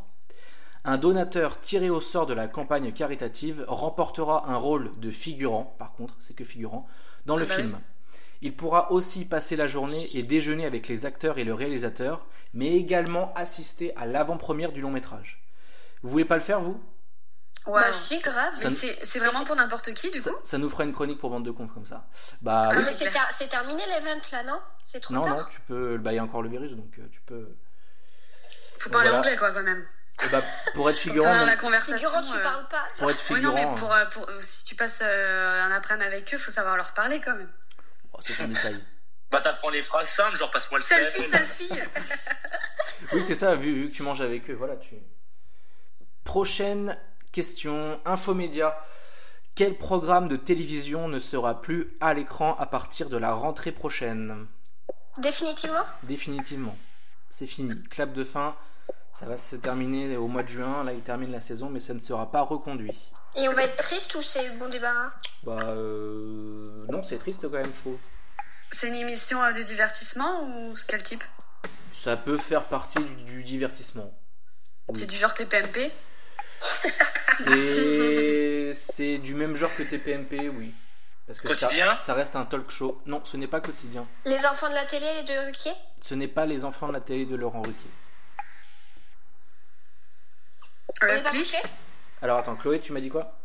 Un 0.83 0.97
donateur 0.97 1.59
tiré 1.59 1.89
au 1.89 2.01
sort 2.01 2.25
de 2.25 2.33
la 2.33 2.47
campagne 2.47 2.91
caritative 2.91 3.63
remportera 3.67 4.49
un 4.49 4.55
rôle 4.57 4.91
de 4.99 5.11
figurant, 5.11 5.75
par 5.77 5.93
contre, 5.93 6.15
c'est 6.19 6.35
que 6.35 6.43
figurant, 6.43 6.87
dans 7.25 7.35
le 7.35 7.43
Ah 7.45 7.49
bah 7.49 7.55
film. 7.55 7.79
Il 8.41 8.55
pourra 8.55 8.91
aussi 8.91 9.25
passer 9.25 9.55
la 9.55 9.67
journée 9.67 10.09
et 10.17 10.23
déjeuner 10.23 10.65
avec 10.65 10.87
les 10.87 11.05
acteurs 11.05 11.37
et 11.37 11.43
le 11.43 11.53
réalisateur, 11.53 12.25
mais 12.55 12.75
également 12.75 13.31
assister 13.35 13.95
à 13.95 14.07
l'avant-première 14.07 14.71
du 14.71 14.81
long 14.81 14.89
métrage. 14.89 15.43
Vous 16.01 16.09
voulez 16.09 16.25
pas 16.25 16.35
le 16.35 16.41
faire, 16.41 16.59
vous? 16.61 16.81
Wow. 17.67 17.73
Bah, 17.75 17.91
si, 17.93 18.19
grave. 18.19 18.53
Mais 18.63 18.71
c'est 18.71 19.05
c'est 19.05 19.19
vraiment 19.19 19.43
pour 19.45 19.55
n'importe 19.55 19.93
qui, 19.93 20.09
du 20.09 20.19
ça, 20.19 20.31
coup 20.31 20.37
ça 20.43 20.57
nous 20.57 20.67
fera 20.67 20.83
une 20.83 20.93
chronique 20.93 21.19
pour 21.19 21.29
bande 21.29 21.45
de 21.45 21.51
comptes 21.51 21.71
comme 21.71 21.85
ça. 21.85 22.07
Bah, 22.41 22.69
Ah, 22.71 22.75
oui. 22.75 22.81
mais 22.83 22.91
c'est 22.91 23.11
ter- 23.11 23.49
terminé 23.49 23.83
l'event 23.85 24.19
là, 24.31 24.43
non? 24.43 24.59
C'est 24.83 24.99
trop 24.99 25.13
non, 25.13 25.21
tard. 25.21 25.37
non, 25.37 25.43
tu 25.51 25.61
peux. 25.67 25.99
Bah, 25.99 26.11
il 26.11 26.15
y 26.15 26.19
a 26.19 26.23
encore 26.23 26.41
le 26.41 26.49
virus, 26.49 26.71
donc 26.71 26.97
euh, 26.97 27.07
tu 27.11 27.21
peux. 27.27 27.55
Faut 28.79 28.89
parler 28.89 29.09
Voilà. 29.09 29.19
anglais, 29.19 29.37
quoi, 29.37 29.51
quand 29.51 29.61
même. 29.61 29.85
Et 30.23 30.29
bah, 30.29 30.41
pour 30.75 30.89
être 30.89 30.97
figurant, 30.97 31.31
tenir 31.31 31.45
la 31.45 31.55
conversation. 31.57 32.09
Figurant, 32.09 32.31
tu 32.31 32.37
euh, 32.37 32.43
parles 32.43 32.67
pas. 32.67 32.85
pour 32.97 33.09
être 33.11 33.19
Oui, 33.31 33.41
non, 33.41 33.51
figurant, 33.51 33.73
mais 33.73 33.79
pour, 33.79 33.93
euh, 33.93 34.05
pour- 34.05 34.29
euh, 34.29 34.37
si 34.41 34.65
tu 34.65 34.75
passes 34.75 35.01
euh, 35.03 35.61
un 35.63 35.71
après-midi 35.71 36.05
avec 36.07 36.33
eux, 36.33 36.37
faut 36.37 36.51
savoir 36.51 36.77
leur 36.77 36.93
parler, 36.93 37.19
quand 37.21 37.35
même. 37.35 37.49
oh, 38.13 38.17
c'est 38.21 38.41
un 38.43 38.47
détail. 38.47 38.83
Bah, 39.31 39.41
t'apprends 39.41 39.69
les 39.69 39.81
phrases 39.81 40.09
simples, 40.09 40.35
genre 40.37 40.51
passe-moi 40.51 40.77
le 40.79 40.85
Selfie, 40.85 41.23
sel. 41.23 41.47
selfie 41.47 41.79
Oui, 43.13 43.23
c'est 43.25 43.35
ça, 43.35 43.55
vu, 43.55 43.73
vu 43.73 43.89
que 43.89 43.95
tu 43.95 44.03
manges 44.03 44.21
avec 44.21 44.49
eux, 44.49 44.53
voilà. 44.53 44.75
Tu... 44.75 44.95
Prochaine 46.23 46.97
question, 47.31 47.99
Infomédia. 48.05 48.77
Quel 49.55 49.77
programme 49.77 50.27
de 50.27 50.35
télévision 50.37 51.07
ne 51.07 51.19
sera 51.19 51.61
plus 51.61 51.93
à 51.99 52.13
l'écran 52.13 52.55
à 52.57 52.65
partir 52.65 53.09
de 53.09 53.17
la 53.17 53.33
rentrée 53.33 53.71
prochaine? 53.71 54.47
Définitivement? 55.17 55.85
Définitivement. 56.03 56.77
C'est 57.31 57.47
fini. 57.47 57.81
Clap 57.89 58.13
de 58.13 58.23
fin. 58.23 58.55
Ça 59.17 59.25
va 59.27 59.37
se 59.37 59.55
terminer 59.55 60.17
au 60.17 60.27
mois 60.27 60.41
de 60.43 60.47
juin. 60.49 60.83
Là, 60.83 60.93
il 60.93 61.01
termine 61.01 61.31
la 61.31 61.41
saison, 61.41 61.69
mais 61.69 61.79
ça 61.79 61.93
ne 61.93 61.99
sera 61.99 62.31
pas 62.31 62.41
reconduit. 62.41 63.11
Et 63.35 63.47
on 63.47 63.53
va 63.53 63.63
être 63.63 63.75
triste 63.77 64.15
ou 64.15 64.21
c'est 64.21 64.49
bon 64.57 64.67
débarras? 64.69 65.11
Bah, 65.43 65.59
euh... 65.67 66.85
non, 66.89 67.03
c'est 67.03 67.17
triste 67.17 67.43
quand 67.43 67.57
même, 67.57 67.65
je 67.65 67.79
trouve. 67.81 67.97
C'est 68.71 68.87
une 68.87 68.95
émission 68.95 69.41
euh, 69.43 69.51
de 69.51 69.61
divertissement 69.61 70.43
ou 70.67 70.75
c'est 70.75 70.87
quel 70.87 71.03
type? 71.03 71.23
Ça 71.93 72.17
peut 72.17 72.37
faire 72.37 72.63
partie 72.65 73.03
du, 73.03 73.15
du 73.23 73.43
divertissement. 73.43 74.11
C'est 74.95 75.05
du 75.05 75.15
genre 75.15 75.33
TPMP 75.33 75.91
C'est 77.37 78.73
c'est 78.73 79.17
du 79.17 79.35
même 79.35 79.55
genre 79.55 79.73
que 79.75 79.83
TPMP, 79.83 80.49
oui. 80.49 80.73
Parce 81.27 81.39
que 81.39 81.47
ça, 81.55 81.67
Quotidien? 81.67 81.95
ça 81.97 82.13
reste 82.13 82.35
un 82.35 82.45
talk 82.45 82.69
show. 82.71 83.01
Non, 83.05 83.21
ce 83.23 83.37
n'est 83.37 83.47
pas 83.47 83.61
quotidien. 83.61 84.05
Les 84.25 84.43
enfants 84.45 84.69
de 84.69 84.73
la 84.75 84.85
télé 84.85 85.05
et 85.19 85.23
de 85.23 85.45
Ruquier? 85.47 85.71
Ce 86.01 86.13
n'est 86.15 86.27
pas 86.27 86.45
les 86.45 86.65
enfants 86.65 86.87
de 86.87 86.93
la 86.93 87.01
télé 87.01 87.25
de 87.25 87.35
Laurent 87.35 87.61
Ruquier. 87.61 87.89
On 91.01 91.05
Euh, 91.07 91.19
Alors 92.21 92.37
attends, 92.37 92.55
Chloé, 92.55 92.79
tu 92.79 92.91
m'as 92.93 92.99
dit 93.01 93.09
quoi? 93.09 93.37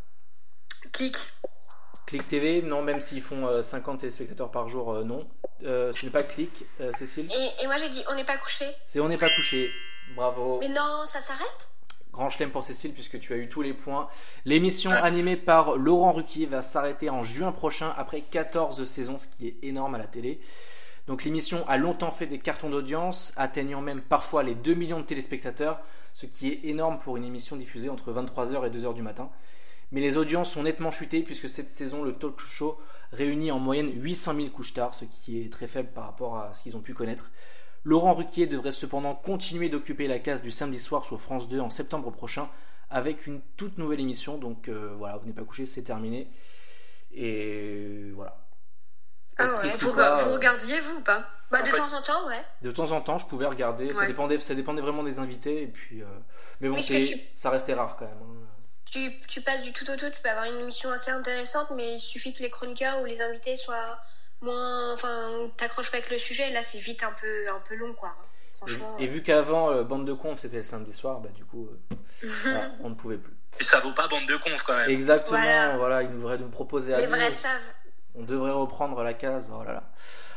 Click. 0.92 1.16
Click 2.06 2.28
TV, 2.28 2.62
non, 2.62 2.82
même 2.82 3.00
s'ils 3.00 3.22
font 3.22 3.46
euh, 3.48 3.62
50 3.62 4.00
téléspectateurs 4.00 4.50
par 4.50 4.68
jour, 4.68 4.92
euh, 4.92 5.04
non. 5.04 5.18
Euh, 5.64 5.92
ce 5.92 6.04
n'est 6.04 6.12
pas 6.12 6.22
Click, 6.22 6.64
euh, 6.80 6.92
Cécile. 6.92 7.28
et, 7.32 7.62
et 7.62 7.66
moi 7.66 7.76
j'ai 7.78 7.88
dit 7.88 8.04
on 8.10 8.14
n'est 8.14 8.24
pas 8.24 8.36
couché. 8.36 8.66
C'est 8.84 9.00
On 9.00 9.08
n'est 9.08 9.16
pas 9.16 9.30
couché. 9.30 9.70
Bravo. 10.14 10.58
Mais 10.60 10.68
non, 10.68 11.04
ça 11.06 11.20
s'arrête? 11.20 11.68
Grand 12.12 12.30
chelem 12.30 12.50
pour 12.50 12.62
Cécile 12.62 12.92
puisque 12.92 13.18
tu 13.18 13.32
as 13.32 13.36
eu 13.36 13.48
tous 13.48 13.62
les 13.62 13.74
points. 13.74 14.08
L'émission 14.44 14.90
animée 14.90 15.36
par 15.36 15.76
Laurent 15.76 16.12
Ruquier 16.12 16.46
va 16.46 16.62
s'arrêter 16.62 17.10
en 17.10 17.22
juin 17.22 17.52
prochain 17.52 17.92
après 17.96 18.20
14 18.22 18.84
saisons, 18.84 19.18
ce 19.18 19.26
qui 19.26 19.48
est 19.48 19.56
énorme 19.62 19.94
à 19.96 19.98
la 19.98 20.06
télé. 20.06 20.40
Donc 21.06 21.22
l'émission 21.24 21.66
a 21.68 21.76
longtemps 21.76 22.10
fait 22.10 22.26
des 22.26 22.38
cartons 22.38 22.68
d'audience, 22.68 23.32
atteignant 23.36 23.80
même 23.80 24.02
parfois 24.02 24.42
les 24.42 24.54
2 24.54 24.74
millions 24.74 25.00
de 25.00 25.04
téléspectateurs, 25.04 25.80
ce 26.14 26.26
qui 26.26 26.48
est 26.48 26.64
énorme 26.64 26.98
pour 26.98 27.16
une 27.16 27.24
émission 27.24 27.56
diffusée 27.56 27.88
entre 27.88 28.12
23h 28.12 28.66
et 28.66 28.70
2h 28.70 28.94
du 28.94 29.02
matin. 29.02 29.30
Mais 29.92 30.00
les 30.00 30.16
audiences 30.16 30.50
sont 30.50 30.64
nettement 30.64 30.90
chutées 30.90 31.22
puisque 31.22 31.48
cette 31.48 31.70
saison, 31.70 32.02
le 32.02 32.12
talk 32.12 32.40
show 32.40 32.78
réunit 33.12 33.52
en 33.52 33.60
moyenne 33.60 33.90
800 33.94 34.34
000 34.34 34.48
couches 34.48 34.74
tard, 34.74 34.96
ce 34.96 35.04
qui 35.04 35.40
est 35.40 35.52
très 35.52 35.68
faible 35.68 35.90
par 35.94 36.04
rapport 36.04 36.38
à 36.38 36.54
ce 36.54 36.62
qu'ils 36.62 36.76
ont 36.76 36.80
pu 36.80 36.92
connaître. 36.92 37.30
Laurent 37.84 38.14
Ruquier 38.14 38.48
devrait 38.48 38.72
cependant 38.72 39.14
continuer 39.14 39.68
d'occuper 39.68 40.08
la 40.08 40.18
case 40.18 40.42
du 40.42 40.50
samedi 40.50 40.80
soir 40.80 41.04
sur 41.04 41.20
France 41.20 41.48
2 41.48 41.60
en 41.60 41.70
septembre 41.70 42.10
prochain 42.10 42.48
avec 42.90 43.28
une 43.28 43.40
toute 43.56 43.78
nouvelle 43.78 44.00
émission. 44.00 44.38
Donc 44.38 44.68
euh, 44.68 44.94
voilà, 44.98 45.18
vous 45.18 45.26
n'êtes 45.26 45.36
pas 45.36 45.44
couché, 45.44 45.66
c'est 45.66 45.82
terminé. 45.82 46.28
Et 47.14 48.10
voilà. 48.16 48.45
Ah 49.38 49.44
ouais, 49.44 49.68
Vous, 49.78 49.90
ou 49.90 49.94
pas, 49.94 50.16
vous 50.16 50.30
euh, 50.30 50.34
regardiez, 50.34 50.80
vous, 50.80 50.96
ou 50.96 51.00
pas? 51.02 51.24
Bah 51.50 51.62
de 51.62 51.68
fait- 51.68 51.76
temps 51.76 51.92
en 51.92 52.02
temps, 52.02 52.26
ouais. 52.26 52.42
De 52.62 52.70
temps 52.72 52.90
en 52.92 53.00
temps, 53.00 53.18
je 53.18 53.26
pouvais 53.26 53.46
regarder. 53.46 53.90
Ça 53.92 54.06
dépendait, 54.06 54.40
ça 54.40 54.54
dépendait 54.54 54.82
vraiment 54.82 55.02
des 55.04 55.18
invités. 55.18 55.62
Et 55.62 55.66
puis, 55.68 56.02
euh, 56.02 56.06
mais 56.60 56.68
bon, 56.68 56.76
Oui, 56.76 56.82
tu- 56.84 57.18
ça 57.34 57.50
restait 57.50 57.74
rare 57.74 57.96
quand 57.98 58.06
même. 58.06 58.14
hein. 58.22 58.46
Tu, 58.86 59.18
tu 59.28 59.40
passes 59.42 59.62
du 59.62 59.72
tout 59.72 59.84
au 59.90 59.96
tout, 59.96 60.08
tu 60.10 60.20
peux 60.22 60.28
avoir 60.30 60.44
une 60.46 60.58
émission 60.60 60.90
assez 60.90 61.10
intéressante, 61.10 61.70
mais 61.74 61.94
il 61.94 62.00
suffit 62.00 62.32
que 62.32 62.42
les 62.42 62.50
chroniqueurs 62.50 63.00
ou 63.00 63.04
les 63.04 63.20
invités 63.20 63.56
soient 63.56 63.98
moins. 64.40 64.92
Enfin, 64.94 65.30
t'accroches 65.56 65.90
pas 65.90 65.98
avec 65.98 66.10
le 66.10 66.18
sujet, 66.18 66.50
là 66.50 66.62
c'est 66.62 66.78
vite 66.78 67.02
un 67.02 67.12
peu, 67.20 67.48
un 67.50 67.60
peu 67.68 67.74
long 67.74 67.92
quoi. 67.94 68.14
Et, 68.54 68.56
Franchement. 68.58 68.96
et 68.98 69.06
vu 69.06 69.22
qu'avant, 69.22 69.70
euh, 69.70 69.82
bande 69.84 70.06
de 70.06 70.12
cons, 70.14 70.36
c'était 70.36 70.58
le 70.58 70.62
samedi 70.62 70.92
soir, 70.92 71.20
bah 71.20 71.28
du 71.34 71.44
coup, 71.44 71.68
euh, 71.92 71.96
voilà, 72.22 72.70
on 72.82 72.90
ne 72.90 72.94
pouvait 72.94 73.18
plus. 73.18 73.34
Ça 73.60 73.80
vaut 73.80 73.92
pas 73.92 74.06
bande 74.08 74.26
de 74.26 74.36
cons 74.36 74.50
quand 74.66 74.76
même. 74.76 74.88
Exactement. 74.90 75.36
Voilà. 75.40 75.76
Voilà, 75.76 76.02
il 76.02 76.10
nous 76.10 76.18
devrait 76.18 76.38
nous 76.38 76.48
proposer 76.48 76.94
à 76.94 76.98
les 76.98 77.06
nous. 77.06 77.10
vrais 77.12 77.30
savent. 77.30 77.60
On 78.16 78.22
devrait 78.24 78.50
reprendre 78.52 79.02
la 79.02 79.14
case. 79.14 79.52
Oh 79.54 79.62
là 79.62 79.72
là. 79.74 79.92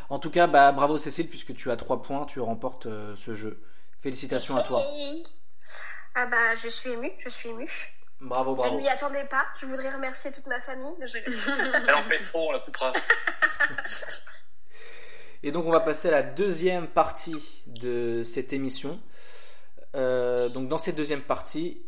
En 0.09 0.19
tout 0.19 0.29
cas, 0.31 0.48
bah, 0.48 0.71
bravo 0.71 0.98
Cécile, 0.98 1.29
puisque 1.29 1.53
tu 1.55 1.69
as 1.71 1.77
3 1.77 2.01
points, 2.01 2.25
tu 2.25 2.39
remportes 2.39 2.88
euh, 2.88 3.15
ce 3.15 3.33
jeu. 3.33 3.62
Félicitations 4.01 4.55
à 4.57 4.63
toi. 4.63 4.83
Ah 6.15 6.25
bah 6.25 6.55
je 6.62 6.67
suis 6.67 6.89
émue, 6.89 7.12
je 7.19 7.29
suis 7.29 7.50
émue. 7.50 7.69
Bravo, 8.21 8.51
Je 8.51 8.55
ne 8.62 8.62
bravo. 8.67 8.77
m'y 8.79 8.89
attendais 8.89 9.24
pas. 9.25 9.45
Je 9.59 9.65
voudrais 9.65 9.89
remercier 9.91 10.31
toute 10.31 10.48
ma 10.48 10.59
famille. 10.59 10.93
Je- 11.05 11.17
Elle 11.88 11.95
en 11.95 12.01
fait 12.01 12.19
trop, 12.19 12.50
on 12.50 12.51
la 12.51 12.59
coupera. 12.59 12.91
Et 15.43 15.51
donc, 15.51 15.65
on 15.65 15.71
va 15.71 15.79
passer 15.79 16.09
à 16.09 16.12
la 16.12 16.24
deuxième 16.24 16.88
partie 16.88 17.63
de 17.67 18.24
cette 18.24 18.51
émission. 18.51 19.00
Euh, 19.95 20.50
donc, 20.50 20.67
dans 20.67 20.77
cette 20.77 20.95
deuxième 20.98 21.21
partie, 21.21 21.81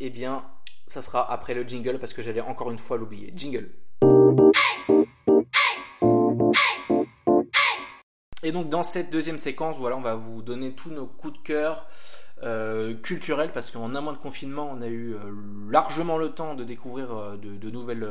eh 0.00 0.08
bien, 0.10 0.48
ça 0.86 1.02
sera 1.02 1.30
après 1.30 1.52
le 1.54 1.64
jingle, 1.64 1.98
parce 1.98 2.14
que 2.14 2.22
j'allais 2.22 2.40
encore 2.40 2.70
une 2.70 2.78
fois 2.78 2.96
l'oublier. 2.96 3.32
Jingle. 3.36 3.70
Et 8.44 8.52
donc 8.52 8.68
dans 8.68 8.82
cette 8.82 9.08
deuxième 9.08 9.38
séquence, 9.38 9.78
voilà, 9.78 9.96
on 9.96 10.02
va 10.02 10.16
vous 10.16 10.42
donner 10.42 10.74
tous 10.74 10.90
nos 10.90 11.06
coups 11.06 11.32
de 11.32 11.42
cœur 11.42 11.88
euh, 12.42 12.92
culturels 12.92 13.50
parce 13.54 13.70
qu'en 13.70 13.94
un 13.94 14.00
mois 14.02 14.12
de 14.12 14.18
confinement, 14.18 14.70
on 14.70 14.82
a 14.82 14.86
eu 14.86 15.14
euh, 15.14 15.32
largement 15.70 16.18
le 16.18 16.28
temps 16.28 16.54
de 16.54 16.62
découvrir 16.62 17.10
euh, 17.16 17.36
de, 17.38 17.70
nouvelles, 17.70 18.06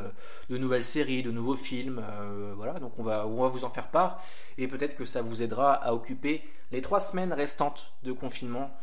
de 0.50 0.58
nouvelles 0.58 0.86
séries, 0.86 1.22
de 1.22 1.30
nouveaux 1.30 1.56
films, 1.56 2.04
voilà. 2.56 2.80
Donc 2.80 2.98
on 2.98 3.04
va, 3.04 3.28
on 3.28 3.44
va 3.44 3.48
vous 3.48 3.64
en 3.64 3.70
faire 3.70 3.90
part 3.90 4.24
et 4.58 4.68
peut-être 4.68 4.96
que 4.96 5.06
ça 5.06 5.22
vous 5.22 5.44
aidera 5.44 5.74
à 5.74 5.94
occuper 5.94 6.42
les 6.72 6.82
trois 6.82 7.00
semaines 7.00 7.32
restantes 7.32 7.94
de 8.04 8.12
confinement 8.12 8.76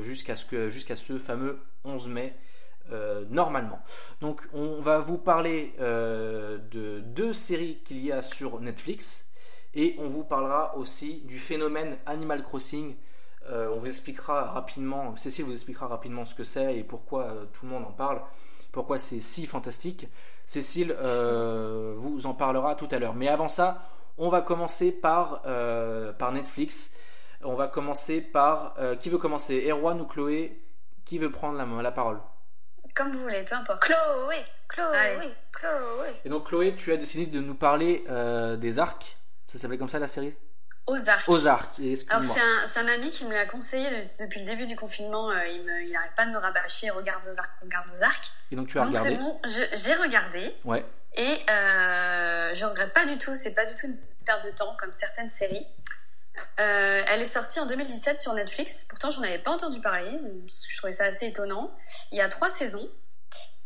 jusqu'à 0.00 0.34
ce 0.34 0.70
ce 0.70 1.18
fameux 1.18 1.58
11 1.84 2.08
mai. 2.08 2.34
normalement. 3.28 3.80
Donc 4.22 4.48
on 4.54 4.80
va 4.80 4.98
vous 4.98 5.18
parler 5.18 5.74
de 5.78 7.00
deux 7.00 7.34
séries 7.34 7.80
qu'il 7.84 8.02
y 8.02 8.12
a 8.12 8.22
sur 8.22 8.60
Netflix 8.60 9.29
et 9.74 9.96
on 9.98 10.08
vous 10.08 10.24
parlera 10.24 10.76
aussi 10.76 11.22
du 11.24 11.38
phénomène 11.38 11.98
Animal 12.06 12.42
Crossing. 12.42 12.96
Euh, 13.48 13.70
on 13.72 13.78
vous 13.78 13.86
expliquera 13.86 14.44
rapidement, 14.44 15.16
Cécile 15.16 15.46
vous 15.46 15.52
expliquera 15.52 15.86
rapidement 15.86 16.24
ce 16.24 16.34
que 16.34 16.44
c'est 16.44 16.76
et 16.76 16.84
pourquoi 16.84 17.22
euh, 17.24 17.46
tout 17.52 17.64
le 17.64 17.72
monde 17.72 17.84
en 17.84 17.90
parle, 17.90 18.20
pourquoi 18.70 18.98
c'est 18.98 19.18
si 19.18 19.46
fantastique. 19.46 20.08
Cécile 20.44 20.94
euh, 21.00 21.94
vous 21.96 22.26
en 22.26 22.34
parlera 22.34 22.74
tout 22.74 22.88
à 22.90 22.98
l'heure. 22.98 23.14
Mais 23.14 23.28
avant 23.28 23.48
ça, 23.48 23.82
on 24.18 24.28
va 24.28 24.42
commencer 24.42 24.92
par, 24.92 25.42
par 26.18 26.32
Netflix. 26.32 26.90
On 27.42 27.54
va 27.54 27.68
commencer 27.68 28.20
par... 28.20 28.74
qui 28.98 29.08
veut 29.08 29.18
commencer? 29.18 29.66
Erwan 29.70 30.00
ou 30.00 30.06
Chloé? 30.06 30.60
Qui 31.06 31.18
veut 31.18 31.30
prendre 31.30 31.56
la, 31.56 31.82
la 31.82 31.90
parole? 31.90 32.20
Comme 32.94 33.12
vous 33.12 33.20
voulez, 33.20 33.42
peu 33.44 33.54
importe. 33.54 33.80
Chloé, 33.80 34.36
Chloé, 34.68 34.96
Allez. 34.96 35.30
Chloé. 35.52 36.08
Et 36.24 36.28
donc 36.28 36.48
Chloé, 36.48 36.74
tu 36.76 36.92
as 36.92 36.98
décidé 36.98 37.26
de 37.26 37.40
nous 37.40 37.54
parler 37.54 38.04
des 38.58 38.78
arcs. 38.78 39.16
Ça 39.52 39.58
s'appelait 39.58 39.78
comme 39.78 39.88
ça 39.88 39.98
la 39.98 40.08
série? 40.08 40.34
Ozark. 40.86 41.28
Ozark. 41.28 41.70
Alors 42.08 42.22
c'est 42.66 42.80
un, 42.80 42.86
ami 42.88 43.10
qui 43.10 43.24
me 43.24 43.32
l'a 43.32 43.46
conseillé 43.46 43.88
de- 43.90 44.24
depuis 44.24 44.40
le 44.40 44.46
début 44.46 44.66
du 44.66 44.76
confinement. 44.76 45.30
euh, 45.30 45.46
il 45.46 45.62
me, 45.64 45.82
il 45.84 45.94
arrête 45.94 46.14
pas 46.16 46.26
de 46.26 46.30
me 46.32 46.38
rabâcher. 46.38 46.90
Regarde 46.90 47.22
Ozark, 47.28 47.50
regarde 47.62 47.86
Ozark. 47.92 48.32
Et 48.50 48.56
donc 48.56 48.68
tu 48.68 48.78
as 48.78 48.82
Donc 48.84 48.94
c'est 48.96 49.00
regardé? 49.14 49.16
bon, 49.22 49.40
j'ai 49.74 49.94
regardé 49.94 50.54
Ouais. 50.64 50.84
et 51.14 51.38
euh, 51.50 52.54
je 52.54 52.64
regrette 52.64 52.92
pas 52.94 53.06
du 53.06 53.18
tout. 53.18 53.34
C'est 53.34 53.54
pas 53.54 53.66
du 53.66 53.74
tout 53.74 53.86
une 53.86 53.98
perte 54.24 54.44
de 54.44 54.50
temps 54.50 54.74
comme 54.80 54.92
certaines 54.92 55.28
séries. 55.30 55.66
Euh, 56.58 57.02
elle 57.08 57.20
est 57.20 57.24
sortie 57.26 57.60
en 57.60 57.66
2017 57.66 58.18
sur 58.18 58.32
Netflix. 58.34 58.86
Pourtant, 58.88 59.10
j'en 59.10 59.22
avais 59.22 59.38
pas 59.38 59.50
entendu 59.50 59.80
parler. 59.80 60.18
Je 60.70 60.76
trouvais 60.78 60.92
ça 60.92 61.04
assez 61.04 61.26
étonnant. 61.26 61.70
Il 62.12 62.18
y 62.18 62.20
a 62.22 62.28
trois 62.28 62.50
saisons. 62.50 62.88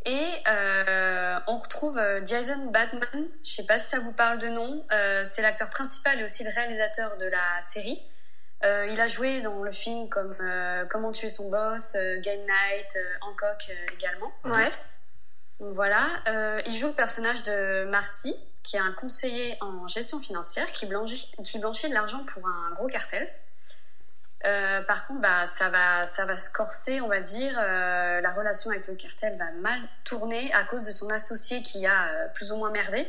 Et 0.07 0.29
euh, 0.49 1.39
on 1.47 1.57
retrouve 1.57 1.99
euh, 1.99 2.21
Jason 2.25 2.67
Batman. 2.71 3.29
Je 3.43 3.51
sais 3.51 3.65
pas 3.65 3.79
si 3.79 3.87
ça 3.87 4.01
vous 4.01 4.13
parle 4.13 4.39
de 4.39 4.49
nom. 4.49 4.85
Euh, 4.93 5.25
c'est 5.25 5.43
l'acteur 5.43 5.71
principal 5.71 6.21
et 6.21 6.25
aussi 6.25 6.45
le 6.45 6.51
réalisateur 6.51 7.17
de 7.17 7.27
la 7.27 7.63
série. 7.63 8.01
Euh, 8.65 8.87
il 8.91 9.01
a 9.01 9.09
joué 9.09 9.41
dans 9.41 9.63
le 9.63 9.73
film 9.73 10.09
comme 10.09 10.35
euh, 10.41 10.85
Comment 10.89 11.13
tuer 11.13 11.29
son 11.29 11.51
boss, 11.51 11.97
euh, 11.97 12.21
Game 12.21 12.41
Night, 12.41 12.99
Hancock 13.23 13.71
également. 13.93 14.33
Ouais. 14.45 14.71
Donc 15.61 15.75
voilà, 15.75 16.05
euh, 16.29 16.61
il 16.67 16.77
joue 16.77 16.89
le 16.89 16.95
personnage 16.95 17.43
de 17.43 17.85
Marty, 17.85 18.35
qui 18.63 18.77
est 18.77 18.81
un 18.81 18.93
conseiller 18.93 19.57
en 19.61 19.87
gestion 19.87 20.21
financière 20.21 20.71
qui 20.73 20.87
blanchit, 20.87 21.31
qui 21.45 21.59
blanchit 21.59 21.89
de 21.89 21.95
l'argent 21.95 22.25
pour 22.27 22.47
un 22.47 22.73
gros 22.75 22.89
cartel. 22.89 23.29
Euh, 24.47 24.83
par 24.83 25.07
contre, 25.07 25.23
bah, 25.23 25.47
ça 25.47 25.71
va, 25.71 26.07
ça 26.07 26.27
va 26.27 26.37
se 26.37 26.51
corser, 26.51 27.01
on 27.01 27.09
va 27.09 27.21
dire. 27.21 27.59
Euh, 27.59 28.21
la 28.21 28.33
relation 28.33 28.71
avec 28.71 28.87
le 28.87 28.95
cartel 28.95 29.39
va 29.39 29.51
mal 29.53 29.81
tourner 30.05 30.53
à 30.53 30.65
cause 30.65 30.85
de 30.85 30.93
son 30.93 31.09
associé 31.11 31.63
qui 31.63 31.87
a 31.87 32.09
euh, 32.09 32.29
plus 32.35 32.53
ou 32.53 32.57
moins 32.57 32.71
merdé. 32.71 33.07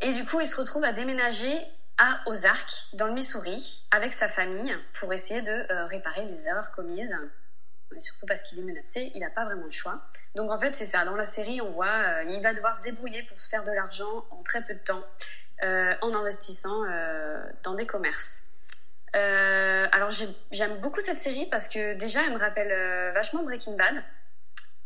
Et 0.00 0.12
du 0.12 0.24
coup, 0.24 0.40
il 0.40 0.46
se 0.46 0.56
retrouve 0.56 0.84
à 0.84 0.92
déménager 0.92 1.54
à 1.98 2.20
Ozark, 2.26 2.86
dans 2.94 3.06
le 3.06 3.12
Missouri, 3.12 3.84
avec 3.90 4.12
sa 4.12 4.28
famille, 4.28 4.74
pour 4.94 5.12
essayer 5.12 5.42
de 5.42 5.66
réparer 5.88 6.24
les 6.24 6.48
erreurs 6.48 6.70
commises. 6.70 7.14
Et 7.94 8.00
surtout 8.00 8.24
parce 8.24 8.42
qu'il 8.44 8.58
est 8.58 8.62
menacé, 8.62 9.12
il 9.14 9.20
n'a 9.20 9.28
pas 9.28 9.44
vraiment 9.44 9.66
le 9.66 9.70
choix. 9.70 10.00
Donc 10.34 10.50
en 10.50 10.58
fait, 10.58 10.74
c'est 10.74 10.86
ça. 10.86 11.04
Dans 11.04 11.16
la 11.16 11.26
série, 11.26 11.60
on 11.60 11.72
voit, 11.72 12.22
il 12.26 12.40
va 12.42 12.54
devoir 12.54 12.74
se 12.74 12.82
débrouiller 12.82 13.22
pour 13.24 13.38
se 13.38 13.50
faire 13.50 13.64
de 13.64 13.72
l'argent 13.72 14.24
en 14.30 14.42
très 14.42 14.62
peu 14.62 14.72
de 14.72 14.78
temps, 14.78 15.04
en 15.62 16.14
investissant 16.14 16.86
dans 17.62 17.74
des 17.74 17.86
commerces. 17.86 18.49
Euh, 19.16 19.86
alors 19.92 20.10
j'ai- 20.10 20.28
j'aime 20.52 20.76
beaucoup 20.78 21.00
cette 21.00 21.18
série 21.18 21.46
parce 21.50 21.66
que 21.68 21.94
déjà, 21.94 22.20
elle 22.26 22.32
me 22.32 22.38
rappelle 22.38 22.70
euh, 22.70 23.12
vachement 23.12 23.42
Breaking 23.42 23.76
Bad. 23.76 24.02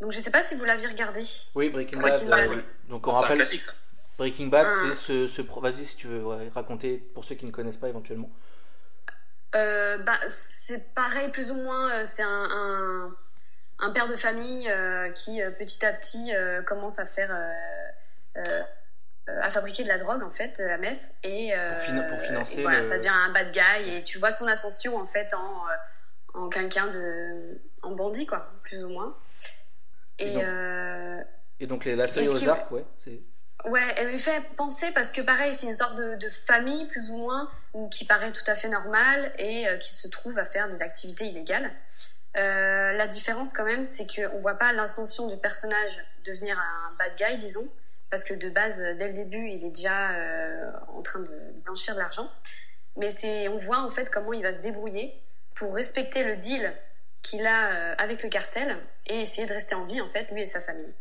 Donc 0.00 0.12
je 0.12 0.18
sais 0.20 0.30
pas 0.30 0.40
si 0.42 0.54
vous 0.56 0.64
l'aviez 0.64 0.86
regardé. 0.88 1.22
Oui, 1.54 1.68
Breaking, 1.70 2.00
Breaking 2.00 2.28
Bad. 2.28 2.48
Bad. 2.50 2.58
euh, 2.58 2.62
Donc 2.88 3.06
on 3.06 3.12
c'est 3.12 3.18
un 3.18 3.20
rappelle, 3.22 3.36
classique, 3.38 3.62
ça. 3.62 3.72
Breaking 4.18 4.46
Bad, 4.46 4.66
Ah. 4.68 4.82
c'est 4.88 5.26
ce, 5.26 5.42
Vas-y 5.60 5.84
si 5.86 5.96
tu 5.96 6.06
veux 6.06 6.24
ouais, 6.24 6.48
raconter 6.54 6.98
pour 7.14 7.24
ceux 7.24 7.34
qui 7.34 7.46
ne 7.46 7.50
connaissent 7.50 7.76
pas 7.76 7.88
éventuellement. 7.88 8.30
Euh, 9.54 9.98
bah, 9.98 10.18
c'est 10.28 10.94
pareil, 10.94 11.28
plus 11.30 11.50
ou 11.50 11.54
moins. 11.56 12.04
C'est 12.04 12.22
un, 12.22 12.44
un, 12.50 13.14
un 13.80 13.90
père 13.90 14.08
de 14.08 14.16
famille 14.16 14.68
euh, 14.68 15.10
qui, 15.12 15.40
petit 15.58 15.84
à 15.84 15.92
petit, 15.92 16.34
euh, 16.34 16.62
commence 16.62 16.98
à 16.98 17.06
faire, 17.06 17.30
euh, 17.30 17.52
euh, 18.38 18.42
euh, 18.48 18.62
à 19.42 19.50
fabriquer 19.50 19.82
de 19.84 19.88
la 19.88 19.98
drogue 19.98 20.22
en 20.22 20.30
fait, 20.30 20.58
de 20.58 20.64
la 20.64 20.78
meth, 20.78 21.14
et, 21.22 21.54
euh, 21.54 21.72
Pour 21.72 21.80
fina- 21.84 22.02
pour 22.02 22.20
financer 22.20 22.58
et 22.58 22.62
voilà, 22.62 22.78
le- 22.78 22.84
ça 22.84 22.98
devient 22.98 23.08
un 23.08 23.32
bad 23.32 23.52
guy. 23.52 23.94
Et 23.96 24.02
tu 24.02 24.18
vois 24.18 24.30
son 24.30 24.46
ascension 24.46 24.96
en 24.96 25.06
fait 25.06 25.32
en, 25.34 25.38
euh, 25.68 26.40
en 26.44 26.48
quelqu'un 26.48 26.88
de, 26.88 27.60
en 27.82 27.92
bandit 27.92 28.26
quoi, 28.26 28.50
plus 28.62 28.82
ou 28.84 28.88
moins. 28.88 29.16
Et 30.18 30.26
Et, 30.30 30.34
donc- 30.34 30.42
euh, 30.44 31.22
Et 31.60 31.66
donc 31.66 31.84
les, 31.84 31.96
la 31.96 32.06
série 32.08 32.26
qu'il- 32.26 32.34
Ozark, 32.34 32.70
ouais, 32.70 32.84
c'est. 32.98 33.20
Ouais, 33.66 33.80
elle 33.96 34.12
me 34.12 34.18
fait 34.18 34.42
penser 34.56 34.90
parce 34.94 35.10
que 35.10 35.22
pareil, 35.22 35.54
c'est 35.54 35.66
une 35.66 35.72
sorte 35.72 35.96
de, 35.96 36.16
de 36.16 36.28
famille 36.28 36.86
plus 36.88 37.08
ou 37.08 37.16
moins 37.16 37.50
qui 37.90 38.04
paraît 38.04 38.32
tout 38.32 38.44
à 38.46 38.54
fait 38.54 38.68
normale 38.68 39.32
et 39.38 39.66
euh, 39.68 39.78
qui 39.78 39.90
se 39.94 40.06
trouve 40.08 40.38
à 40.38 40.44
faire 40.44 40.68
des 40.68 40.82
activités 40.82 41.24
illégales. 41.26 41.70
Euh, 42.36 42.92
la 42.92 43.06
différence 43.06 43.52
quand 43.54 43.64
même, 43.64 43.84
c'est 43.86 44.06
qu'on 44.06 44.38
voit 44.40 44.56
pas 44.58 44.72
l'ascension 44.74 45.28
du 45.28 45.36
personnage 45.38 45.98
devenir 46.26 46.58
un 46.58 46.92
bad 46.98 47.12
guy, 47.16 47.38
disons, 47.38 47.66
parce 48.14 48.22
que 48.22 48.34
de 48.34 48.48
base, 48.48 48.80
dès 48.96 49.08
le 49.08 49.14
début, 49.14 49.48
il 49.50 49.64
est 49.64 49.70
déjà 49.70 50.12
euh, 50.12 50.70
en 50.96 51.02
train 51.02 51.18
de 51.18 51.36
blanchir 51.64 51.94
de 51.94 51.98
l'argent. 51.98 52.30
Mais 52.96 53.10
c'est, 53.10 53.48
on 53.48 53.58
voit 53.58 53.80
en 53.80 53.90
fait 53.90 54.08
comment 54.08 54.32
il 54.32 54.44
va 54.44 54.54
se 54.54 54.62
débrouiller 54.62 55.12
pour 55.56 55.74
respecter 55.74 56.22
le 56.22 56.36
deal 56.36 56.72
qu'il 57.22 57.44
a 57.44 57.72
euh, 57.72 57.94
avec 57.98 58.22
le 58.22 58.28
cartel 58.28 58.76
et 59.08 59.22
essayer 59.22 59.48
de 59.48 59.52
rester 59.52 59.74
en 59.74 59.84
vie 59.84 60.00
en 60.00 60.08
fait, 60.10 60.30
lui 60.30 60.42
et 60.42 60.46
sa 60.46 60.60
famille. 60.60 60.94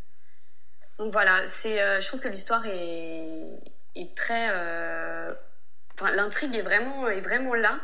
Donc 0.98 1.12
voilà, 1.12 1.36
c'est, 1.46 1.79
euh, 1.84 2.00
je 2.00 2.08
trouve 2.08 2.20
que 2.20 2.29
l'histoire 2.29 2.65
est, 2.65 3.60
est 3.96 4.15
très, 4.17 4.48
euh, 4.51 5.36
enfin 5.93 6.12
l'intrigue 6.15 6.55
est 6.55 6.63
vraiment, 6.63 7.08
est 7.10 7.22
vraiment 7.22 7.53
là. 7.53 7.79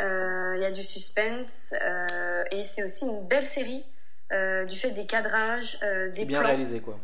Euh, 0.00 0.52
Il 0.58 0.62
y 0.62 0.66
a 0.66 0.70
du 0.70 0.82
suspense 0.82 1.72
euh, 1.82 2.44
et 2.50 2.62
c'est 2.62 2.82
aussi 2.82 3.06
une 3.06 3.26
belle 3.26 3.44
série 3.46 3.86
euh, 4.32 4.66
du 4.66 4.76
fait 4.76 4.90
des 4.90 5.06
cadrages, 5.06 5.78
euh, 5.82 6.10
des 6.10 6.20
C'est 6.20 6.24
bien 6.26 6.40
plans. 6.40 6.48
réalisé 6.48 6.80
quoi. 6.80 6.98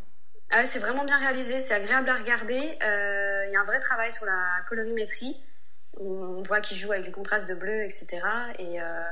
Ah 0.51 0.67
c'est 0.67 0.81
vraiment 0.81 1.05
bien 1.05 1.19
réalisé, 1.19 1.61
c'est 1.61 1.75
agréable 1.75 2.09
à 2.09 2.17
regarder. 2.17 2.59
Euh, 2.83 3.45
Il 3.47 3.53
y 3.53 3.57
a 3.57 3.61
un 3.61 3.65
vrai 3.65 3.81
travail 3.81 4.11
sur 4.11 4.27
la 4.27 4.63
colorimétrie. 4.69 5.37
On 5.99 6.43
voit 6.43 6.61
qu'il 6.61 6.77
joue 6.77 6.93
avec 6.93 7.07
les 7.07 7.13
contrastes 7.13 7.49
de 7.49 7.55
bleu, 7.55 7.85
etc. 7.85 8.21
Et 8.59 8.81
euh, 8.81 9.03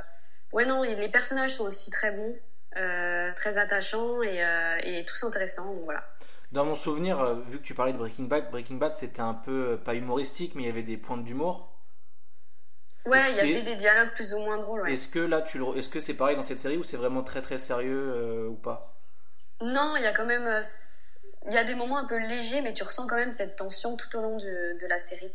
ouais, 0.53 0.65
non, 0.65 0.83
et 0.83 0.95
les 0.95 1.09
personnages 1.09 1.55
sont 1.55 1.65
aussi 1.65 1.91
très 1.91 2.11
bons, 2.11 2.35
euh, 2.77 3.31
très 3.35 3.57
attachants 3.57 4.21
et, 4.23 4.43
et 4.83 5.05
tous 5.05 5.23
intéressants. 5.23 5.73
Donc 5.73 5.83
voilà. 5.85 6.03
Dans 6.51 6.65
mon 6.65 6.75
souvenir, 6.75 7.35
vu 7.47 7.59
que 7.59 7.63
tu 7.63 7.75
parlais 7.75 7.93
de 7.93 7.97
Breaking 7.97 8.23
Bad, 8.23 8.49
Breaking 8.49 8.75
Bad 8.77 8.95
c'était 8.95 9.21
un 9.21 9.35
peu 9.35 9.79
pas 9.85 9.93
humoristique, 9.93 10.55
mais 10.55 10.63
il 10.63 10.65
y 10.65 10.69
avait 10.69 10.83
des 10.83 10.97
points 10.97 11.17
d'humour. 11.17 11.75
Ouais, 13.05 13.19
il 13.31 13.37
y 13.37 13.39
avait 13.39 13.61
des 13.61 13.75
dialogues 13.75 14.13
plus 14.13 14.33
ou 14.33 14.39
moins 14.39 14.57
drôles. 14.57 14.81
Ouais. 14.81 14.93
Est-ce 14.93 15.07
que 15.07 15.19
là, 15.19 15.41
tu 15.41 15.57
le... 15.57 15.77
est-ce 15.77 15.89
que 15.89 15.99
c'est 15.99 16.13
pareil 16.13 16.35
dans 16.35 16.43
cette 16.43 16.59
série 16.59 16.77
ou 16.77 16.83
c'est 16.83 16.97
vraiment 16.97 17.23
très 17.23 17.41
très 17.41 17.57
sérieux 17.57 18.13
euh, 18.15 18.47
ou 18.47 18.55
pas? 18.55 18.95
Non, 19.61 19.95
il 19.97 20.03
y 20.03 20.05
a 20.05 20.13
quand 20.13 20.25
même, 20.25 20.47
il 21.47 21.53
y 21.53 21.57
a 21.57 21.63
des 21.63 21.75
moments 21.75 21.97
un 21.97 22.05
peu 22.05 22.17
légers, 22.17 22.61
mais 22.61 22.73
tu 22.73 22.83
ressens 22.83 23.07
quand 23.07 23.15
même 23.15 23.33
cette 23.33 23.55
tension 23.55 23.95
tout 23.95 24.15
au 24.17 24.21
long 24.21 24.37
de, 24.37 24.77
de 24.81 24.87
la 24.87 24.99
série. 24.99 25.31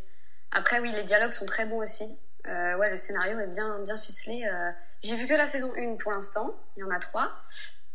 Après, 0.52 0.80
oui, 0.80 0.92
les 0.92 1.02
dialogues 1.02 1.32
sont 1.32 1.46
très 1.46 1.66
bons 1.66 1.78
aussi. 1.82 2.04
Euh, 2.46 2.76
ouais, 2.76 2.90
le 2.90 2.96
scénario 2.96 3.38
est 3.40 3.46
bien, 3.46 3.78
bien 3.80 3.98
ficelé. 3.98 4.44
euh. 4.46 4.70
J'ai 5.02 5.16
vu 5.16 5.26
que 5.26 5.34
la 5.34 5.46
saison 5.46 5.72
1 5.76 5.96
pour 5.96 6.12
l'instant. 6.12 6.54
Il 6.76 6.80
y 6.80 6.82
en 6.84 6.90
a 6.90 6.98
trois. 6.98 7.32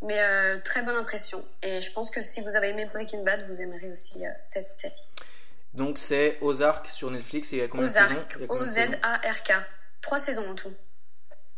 Mais 0.01 0.19
euh, 0.19 0.59
très 0.63 0.81
bonne 0.81 0.95
impression. 0.95 1.43
Et 1.61 1.81
je 1.81 1.91
pense 1.91 2.09
que 2.09 2.21
si 2.21 2.41
vous 2.41 2.55
avez 2.55 2.69
aimé 2.69 2.85
Breaking 2.91 3.23
Bad, 3.23 3.47
vous 3.49 3.61
aimerez 3.61 3.91
aussi 3.91 4.23
cette 4.43 4.65
série. 4.65 5.09
Donc 5.75 5.97
c'est 5.97 6.37
Ozark 6.41 6.87
sur 6.87 7.11
Netflix 7.11 7.53
et 7.53 7.57
il 7.57 7.59
y 7.59 7.61
a 7.61 7.67
combien 7.67 7.85
Ozark, 7.85 8.33
de 8.39 8.39
saisons? 8.47 8.53
O-Z-A-R-K. 8.61 9.51
Trois 10.01 10.17
saisons 10.19 10.49
en 10.49 10.55
tout. 10.55 10.73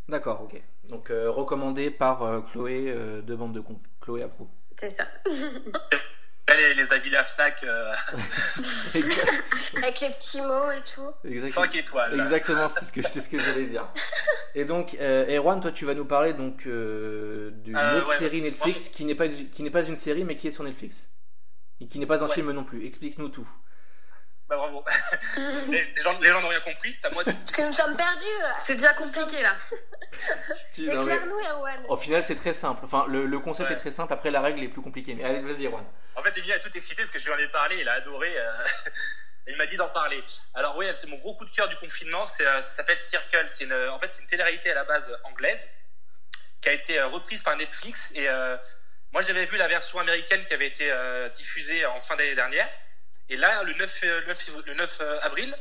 D'accord, 0.10 0.42
ok. 0.42 0.62
Donc 0.86 1.10
recommandé 1.10 1.92
par 1.92 2.44
Chloé 2.52 2.94
de 3.24 3.36
bande 3.36 3.54
de 3.54 3.62
compte. 3.62 3.82
Chloé 4.02 4.24
approuve. 4.24 4.50
C'est 4.78 4.90
ça. 4.90 5.06
Les, 6.58 6.74
les 6.74 6.94
avis 6.94 7.10
de 7.10 7.14
la 7.16 7.24
FNAC, 7.24 7.64
euh, 7.64 7.94
Avec 9.78 10.00
les 10.02 10.10
petits 10.10 10.42
mots 10.42 10.72
et 10.72 10.82
tout. 10.94 11.10
Exactement. 11.28 11.66
5 11.66 11.76
étoiles. 11.76 12.20
Exactement, 12.20 12.70
c'est 12.70 12.86
ce 12.86 12.92
que 12.92 13.02
c'est 13.02 13.22
ce 13.22 13.30
que 13.30 13.40
j'allais 13.40 13.66
dire. 13.66 13.88
Et 14.56 14.66
donc, 14.66 14.98
euh, 15.00 15.26
Erwan, 15.38 15.60
toi, 15.62 15.72
tu 15.72 15.86
vas 15.86 15.94
nous 15.94 16.06
parler 16.06 16.34
donc 16.34 16.66
euh, 16.68 17.52
d'une 17.64 17.76
Euh, 17.78 18.00
autre 18.00 18.10
ouais, 18.10 18.16
série 18.18 18.38
ouais. 18.42 18.50
Netflix 18.50 18.90
qui 18.90 19.06
n'est 19.06 19.16
pas 19.16 19.28
qui 19.28 19.64
n'est 19.64 19.70
pas 19.72 19.84
une 19.86 19.96
série 19.96 20.24
mais 20.24 20.36
qui 20.36 20.48
est 20.48 20.52
sur 20.52 20.64
Netflix 20.64 21.10
et 21.80 21.88
qui 21.88 22.00
n'est 22.00 22.06
pas 22.06 22.24
un 22.24 22.28
Ouais. 22.28 22.34
film 22.34 22.52
non 22.52 22.64
plus. 22.64 22.86
Explique-nous 22.86 23.30
tout. 23.30 23.48
Bah 24.52 24.58
bravo. 24.58 24.84
les, 25.70 25.82
les 25.96 26.02
gens, 26.02 26.20
les 26.20 26.28
gens 26.30 26.42
n'ont 26.42 26.50
rien 26.50 26.60
compris, 26.60 26.92
c'est 26.92 27.08
à 27.08 27.10
moi 27.12 27.24
de... 27.24 27.32
Parce 27.32 27.52
que 27.54 27.62
nous 27.62 27.74
sommes 27.74 27.96
perdus. 27.96 28.26
C'est 28.58 28.76
déjà 28.76 28.94
compliqué 28.94 29.42
là. 29.42 29.56
Mais 30.78 30.84
Éclaire-nous, 30.84 31.40
Erwan. 31.40 31.86
Au 31.88 31.96
final, 31.96 32.22
c'est 32.22 32.36
très 32.36 32.52
simple. 32.54 32.82
Enfin, 32.84 33.06
le, 33.08 33.26
le 33.26 33.40
concept 33.40 33.70
Ouais. 33.70 33.76
est 33.78 33.80
très 33.80 33.92
simple. 33.92 34.12
Après, 34.12 34.30
la 34.30 34.42
règle 34.42 34.62
est 34.62 34.68
plus 34.68 34.82
compliquée. 34.82 35.16
Mais 35.16 35.24
allez, 35.24 35.42
vas-y, 35.42 35.68
Erwan. 35.68 35.86
En 36.16 36.22
fait, 36.22 36.38
Emilia 36.38 36.58
est 36.58 36.60
tout 36.60 36.76
excité 36.76 37.02
parce 37.04 37.12
que 37.12 37.18
je 37.20 37.26
lui 37.28 37.34
en 37.34 37.38
ai 37.38 37.48
parlé, 37.48 37.78
il 37.80 37.88
a 37.88 37.94
adoré. 37.94 38.38
euh, 38.38 38.52
et 39.48 39.52
il 39.52 39.58
m'a 39.58 39.68
dit 39.68 39.78
d'en 39.78 39.88
parler. 39.88 40.22
Alors 40.54 40.76
oui, 40.76 40.86
c'est 40.96 41.08
mon 41.08 41.18
gros 41.18 41.34
coup 41.36 41.46
de 41.46 41.52
cœur 41.52 41.70
du 41.70 41.78
confinement. 41.78 42.26
C'est, 42.26 42.46
euh, 42.46 42.60
ça 42.60 42.70
s'appelle 42.72 42.98
Circle. 42.98 43.46
C'est 43.48 43.64
une, 43.64 43.74
en 43.74 44.00
fait, 44.00 44.10
c'est 44.14 44.22
une 44.22 44.28
télé-réalité 44.28 44.70
à 44.72 44.76
la 44.76 44.84
base 44.84 45.18
anglaise 45.24 45.70
qui 46.62 46.68
a 46.68 46.74
été 46.74 47.00
euh, 47.00 47.08
reprise 47.08 47.42
par 47.42 47.56
Netflix. 47.56 48.12
Et 48.16 48.28
euh, 48.28 48.58
moi, 49.14 49.22
j'avais 49.22 49.46
vu 49.46 49.56
la 49.58 49.70
version 49.70 49.98
américaine 50.00 50.44
qui 50.44 50.54
avait 50.54 50.68
été 50.68 50.92
euh, 50.92 51.30
diffusée 51.30 51.86
en 51.86 52.02
fin 52.02 52.18
d'année 52.18 52.36
dernière. 52.36 52.68
Et 53.32 53.38
là, 53.38 53.64
le 53.64 53.74
9, 53.74 54.00
euh, 54.04 54.26
9 54.28 54.50
le 54.66 54.74
9 54.74 54.98
euh, 55.00 55.20
avril, 55.22 55.58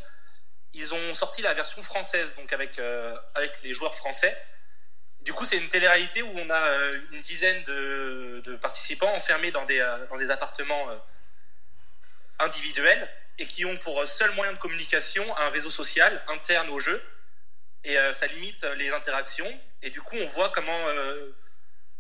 ils 0.75 0.93
ont 0.93 1.15
sorti 1.15 1.41
la 1.41 1.55
version 1.55 1.81
française, 1.85 2.35
donc 2.35 2.53
avec 2.53 2.81
euh, 2.81 3.17
avec 3.37 3.53
les 3.63 3.73
joueurs 3.75 3.95
français. 3.95 4.37
Du 5.21 5.33
coup, 5.33 5.45
c'est 5.45 5.57
une 5.57 5.69
télé-réalité 5.69 6.23
où 6.23 6.33
on 6.35 6.51
a 6.51 6.77
une 7.13 7.21
dizaine 7.21 7.63
de, 7.63 8.57
participants 8.61 9.15
enfermés 9.15 9.53
dans 9.53 9.67
des, 9.67 9.81
appartements 10.31 10.89
individuels 12.39 13.09
et 13.39 13.47
qui 13.47 13.67
ont 13.67 13.77
pour 13.77 14.05
seul 14.09 14.33
moyen 14.33 14.55
de 14.55 14.59
communication 14.59 15.23
un 15.37 15.51
réseau 15.51 15.71
social 15.71 16.25
interne 16.29 16.71
au 16.71 16.81
jeu. 16.81 17.03
Et 17.85 17.97
ça 18.15 18.27
limite 18.29 18.65
les 18.79 18.91
interactions. 18.95 19.53
Et 19.83 19.91
du 19.91 20.01
coup, 20.01 20.17
on 20.17 20.25
voit 20.25 20.49
comment, 20.55 20.87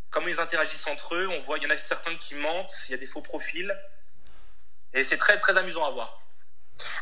comment 0.08 0.28
ils 0.28 0.40
interagissent 0.40 0.86
entre 0.86 1.14
eux. 1.14 1.28
On 1.28 1.40
voit, 1.40 1.58
il 1.58 1.64
y 1.64 1.66
en 1.66 1.70
a 1.70 1.76
certains 1.76 2.16
qui 2.16 2.34
mentent, 2.34 2.72
il 2.88 2.92
y 2.92 2.94
a 2.94 2.98
des 2.98 3.06
faux 3.06 3.22
profils. 3.22 3.76
Et 4.94 5.04
c'est 5.04 5.18
très, 5.18 5.38
très 5.38 5.56
amusant 5.56 5.84
à 5.86 5.90
voir. 5.90 6.20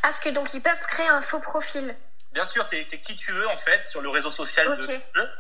Ah, 0.03 0.13
ce 0.13 0.21
que 0.21 0.29
donc 0.31 0.53
ils 0.55 0.63
peuvent 0.63 0.81
créer 0.83 1.09
un 1.09 1.21
faux 1.23 1.41
profil. 1.41 1.95
Bien 2.33 2.45
sûr, 2.45 2.67
t'es 2.67 2.81
es 2.81 3.01
qui 3.01 3.17
tu 3.17 3.33
veux 3.33 3.49
en 3.49 3.57
fait 3.57 3.85
sur 3.87 4.01
le 4.03 4.09
réseau 4.09 4.31
social 4.31 4.69
Ok. 4.69 4.77
de 4.77 4.83
jeu. 4.83 5.31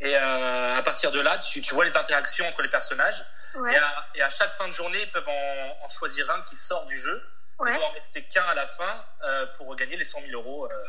Et 0.00 0.14
euh, 0.16 0.74
à 0.76 0.82
partir 0.82 1.10
de 1.10 1.20
là, 1.20 1.38
tu, 1.38 1.60
tu 1.60 1.74
vois 1.74 1.84
les 1.84 1.96
interactions 1.96 2.46
entre 2.48 2.62
les 2.62 2.68
personnages. 2.68 3.24
Ouais. 3.56 3.72
Et, 3.72 3.76
à, 3.76 4.06
et 4.14 4.22
à 4.22 4.30
chaque 4.30 4.52
fin 4.52 4.66
de 4.68 4.72
journée, 4.72 5.02
ils 5.02 5.10
peuvent 5.10 5.28
en, 5.28 5.76
en 5.84 5.88
choisir 5.88 6.30
un 6.30 6.40
qui 6.42 6.54
sort 6.56 6.86
du 6.86 6.96
jeu. 6.98 7.22
Ouais. 7.58 7.72
Il 7.72 7.76
doit 7.78 7.86
en 7.88 7.92
rester 7.92 8.22
qu'un 8.24 8.44
à 8.44 8.54
la 8.54 8.66
fin 8.66 9.04
euh, 9.24 9.46
pour 9.56 9.74
gagner 9.74 9.96
les 9.96 10.04
100 10.04 10.20
000 10.20 10.32
euros. 10.32 10.66
euh. 10.70 10.84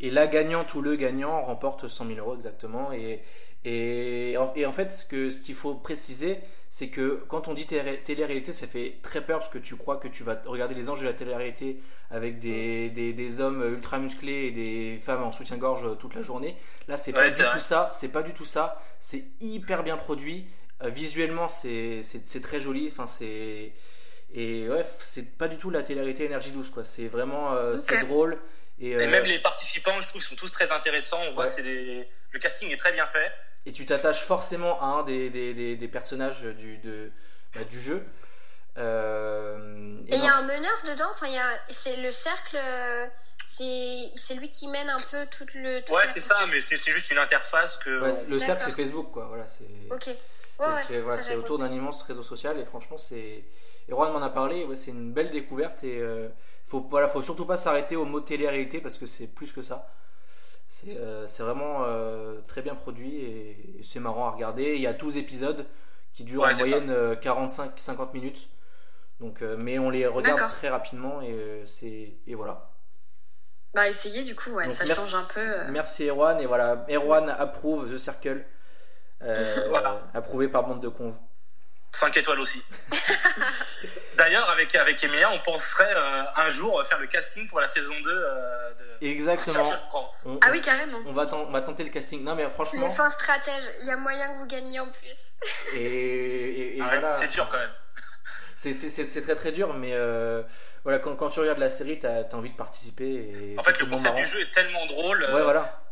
Et 0.00 0.10
la 0.10 0.26
gagnante 0.26 0.74
ou 0.74 0.82
le 0.82 0.96
gagnant 0.96 1.42
remporte 1.42 1.88
100 1.88 2.06
000 2.06 2.18
euros 2.18 2.34
exactement. 2.34 2.92
Et, 2.92 3.22
et, 3.64 4.36
en- 4.38 4.52
et 4.54 4.64
en 4.66 4.72
fait, 4.72 4.90
ce 4.92 5.04
que 5.06 5.30
ce 5.30 5.40
qu'il 5.40 5.54
faut 5.54 5.74
préciser, 5.74 6.38
c'est 6.68 6.88
que 6.88 7.24
quand 7.28 7.48
on 7.48 7.54
dit 7.54 7.66
télé- 7.66 8.00
télé-réalité, 8.02 8.52
ça 8.52 8.66
fait 8.66 8.98
très 9.02 9.20
peur 9.24 9.40
parce 9.40 9.50
que 9.50 9.58
tu 9.58 9.76
crois 9.76 9.96
que 9.98 10.08
tu 10.08 10.22
vas 10.22 10.40
regarder 10.46 10.74
les 10.74 10.88
anges 10.88 11.00
de 11.02 11.06
la 11.06 11.12
télé-réalité 11.12 11.80
avec 12.10 12.38
des, 12.38 12.90
des, 12.90 13.12
des 13.12 13.40
hommes 13.40 13.62
ultra 13.74 13.98
musclés 13.98 14.46
et 14.46 14.50
des 14.50 14.98
femmes 15.02 15.22
en 15.22 15.32
soutien-gorge 15.32 15.98
toute 15.98 16.14
la 16.14 16.22
journée. 16.22 16.56
Là, 16.88 16.96
c'est 16.96 17.12
Ouais, 17.12 17.18
pas 17.24 17.30
du 17.30 17.42
tout 17.52 17.58
ça. 17.60 17.90
C'est 17.92 18.08
pas 18.08 18.22
du 18.22 18.32
tout 18.32 18.44
ça. 18.46 18.80
C'est 18.98 19.24
hyper 19.40 19.82
bien 19.82 19.96
produit. 19.96 20.46
Euh, 20.82 20.88
visuellement, 20.88 21.48
c'est 21.48 22.02
très 22.42 22.60
joli. 22.60 22.88
Enfin, 22.90 23.06
c'est 23.06 23.72
Et 24.34 24.68
ouais, 24.68 24.84
c'est 25.00 25.36
pas 25.36 25.48
du 25.48 25.56
tout 25.56 25.70
la 25.70 25.82
télé-réalité 25.82 26.24
énergie 26.24 26.52
douce, 26.52 26.70
quoi. 26.70 26.84
C'est 26.84 27.08
vraiment, 27.08 27.52
euh, 27.54 27.76
c'est 27.78 27.98
drôle. 28.06 28.38
Et, 28.80 28.90
Et 28.90 28.94
euh, 28.96 29.08
même 29.08 29.24
les 29.24 29.38
participants, 29.38 30.00
je 30.00 30.08
trouve, 30.08 30.22
sont 30.22 30.36
tous 30.36 30.50
très 30.50 30.72
intéressants. 30.72 31.20
On 31.28 31.32
voit, 31.32 31.46
c'est 31.48 31.62
des... 31.62 32.08
le 32.32 32.38
casting 32.38 32.70
est 32.70 32.76
très 32.76 32.92
bien 32.92 33.06
fait. 33.06 33.30
et 33.66 33.72
tu 33.72 33.84
t'attaches 33.86 34.22
forcément 34.22 34.80
à 34.80 34.86
un 34.86 35.02
des, 35.02 35.28
des, 35.30 35.52
des, 35.54 35.76
des 35.76 35.88
personnages 35.88 36.42
du, 36.42 36.78
de, 36.78 37.12
bah, 37.54 37.64
du 37.64 37.80
jeu. 37.80 38.04
Euh, 38.78 39.98
Et 40.08 40.14
il 40.16 40.22
y 40.22 40.26
a 40.26 40.36
un 40.36 40.42
meneur 40.42 40.72
dedans, 40.88 41.08
enfin, 41.10 41.26
il 41.26 41.34
y 41.34 41.38
a, 41.38 41.50
c'est 41.68 41.96
le 41.96 42.12
cercle, 42.12 42.58
c'est, 43.44 44.10
c'est 44.14 44.34
lui 44.34 44.48
qui 44.48 44.68
mène 44.68 44.88
un 44.88 45.00
peu 45.10 45.26
tout 45.26 45.44
le. 45.54 45.80
toute 45.82 45.94
Ouais, 45.94 46.04
c'est 46.12 46.20
ça, 46.20 46.36
mais 46.48 46.60
c'est 46.60 46.76
c'est 46.76 46.92
juste 46.92 47.10
une 47.10 47.18
interface 47.18 47.76
que. 47.78 48.00
ouais, 48.00 48.12
le 48.28 48.38
cercle, 48.38 48.62
c'est 48.64 48.72
Facebook, 48.72 49.10
quoi. 49.12 49.26
Voilà, 49.26 49.46
c'est. 49.48 49.64
Ok. 49.90 50.08
Ouais, 50.58 50.66
c'est 50.86 51.00
voilà, 51.00 51.22
autour 51.38 51.58
d'un 51.58 51.72
immense 51.72 52.02
réseau 52.02 52.22
social 52.22 52.58
et 52.58 52.66
franchement 52.66 52.98
c'est 52.98 53.16
et 53.16 53.44
Juan 53.88 54.12
m'en 54.12 54.20
a 54.22 54.28
parlé 54.28 54.64
ouais, 54.66 54.76
c'est 54.76 54.90
une 54.90 55.10
belle 55.10 55.30
découverte 55.30 55.82
et 55.84 55.98
euh, 56.02 56.28
faut 56.70 56.86
voilà 56.90 57.08
faut 57.08 57.22
surtout 57.22 57.44
pas 57.46 57.56
s'arrêter 57.56 57.96
au 57.96 58.04
mot 58.04 58.20
télé-réalité 58.20 58.80
parce 58.80 58.96
que 58.96 59.06
c'est 59.06 59.26
plus 59.26 59.52
que 59.52 59.62
ça. 59.62 59.88
C'est 60.68 60.98
euh, 60.98 61.26
vraiment 61.40 61.84
euh, 61.84 62.40
très 62.46 62.62
bien 62.62 62.76
produit 62.76 63.16
et, 63.16 63.78
et 63.80 63.82
c'est 63.82 63.98
marrant 64.00 64.26
à 64.28 64.30
regarder. 64.30 64.76
Il 64.76 64.80
y 64.80 64.86
a 64.86 64.92
12 64.92 65.16
épisodes 65.16 65.66
qui 66.12 66.22
durent 66.24 66.42
Ouais, 66.42 66.54
en 66.54 66.58
moyenne 66.58 67.14
45-50 67.20 68.12
minutes. 68.14 68.48
Donc 69.18 69.42
euh, 69.42 69.56
mais 69.58 69.78
on 69.78 69.90
les 69.90 70.06
regarde 70.06 70.48
très 70.50 70.68
rapidement 70.68 71.20
et 71.20 71.32
euh, 71.32 71.66
c'est 71.66 72.14
et 72.26 72.34
voilà. 72.36 72.70
Bah, 73.74 73.88
essayer, 73.88 74.24
du 74.24 74.34
coup, 74.34 74.50
ouais, 74.50 74.64
Donc, 74.64 74.72
ça 74.72 74.84
merci- 74.84 75.10
change 75.10 75.14
un 75.14 75.34
peu. 75.34 75.40
euh. 75.40 75.64
merci 75.70 76.08
Erwan. 76.08 76.40
Et 76.40 76.46
voilà 76.46 76.84
Erwan 76.88 77.28
approuve 77.28 77.92
The 77.92 77.98
Circle. 77.98 78.44
Euh, 79.22 79.34
Voilà. 79.70 80.08
approuvé 80.14 80.48
par 80.48 80.66
bande 80.66 80.80
de 80.80 80.88
conv 80.88 81.14
5 81.92 82.16
étoiles 82.16 82.40
aussi. 82.40 82.62
D'ailleurs, 84.16 84.48
avec, 84.50 84.74
avec 84.74 85.02
Emilia, 85.02 85.30
on 85.32 85.40
penserait 85.40 85.92
euh, 85.94 86.22
un 86.36 86.48
jour 86.48 86.84
faire 86.86 86.98
le 86.98 87.06
casting 87.06 87.48
pour 87.48 87.60
la 87.60 87.66
saison 87.66 87.94
2 88.00 88.10
euh, 88.10 88.70
de 89.00 89.06
exactement 89.06 89.70
France. 89.88 90.24
On- 90.26 90.38
Ah 90.42 90.48
oui, 90.50 90.60
carrément. 90.60 90.98
On 91.06 91.12
va, 91.12 91.26
ten- 91.26 91.38
on 91.38 91.50
va 91.50 91.62
tenter 91.62 91.84
le 91.84 91.90
casting. 91.90 92.22
Non, 92.22 92.34
mais 92.34 92.48
franchement. 92.50 92.86
Les 92.86 92.94
fins 92.94 93.08
stratèges, 93.10 93.64
il 93.80 93.86
y 93.86 93.90
a 93.90 93.96
moyen 93.96 94.32
que 94.34 94.38
vous 94.38 94.46
gagniez 94.46 94.78
en 94.80 94.86
plus. 94.88 95.16
Et, 95.74 95.78
et- 95.84 96.76
et 96.78 96.80
Arrête, 96.80 97.00
voilà. 97.00 97.16
C'est 97.18 97.28
dur 97.28 97.48
quand 97.50 97.58
même. 97.58 97.70
C'est- 98.56 99.22
très 99.22 99.34
très 99.34 99.52
dur, 99.52 99.72
mais 99.72 99.94
euh, 99.94 100.42
voilà, 100.84 100.98
quand, 100.98 101.16
quand 101.16 101.30
tu 101.30 101.40
regardes 101.40 101.58
la 101.58 101.70
série, 101.70 101.98
t'as 101.98 102.22
as 102.30 102.34
envie 102.34 102.50
de 102.50 102.56
participer. 102.56 103.04
Et 103.04 103.56
En 103.58 103.62
fait, 103.62 103.78
le 103.80 103.86
concept 103.86 104.02
marrant. 104.04 104.18
du 104.18 104.26
jeu 104.26 104.40
est 104.40 104.50
tellement 104.52 104.84
drôle. 104.86 105.22
euh, 105.24 105.34
Ouais, 105.34 105.42
voilà. 105.42 105.82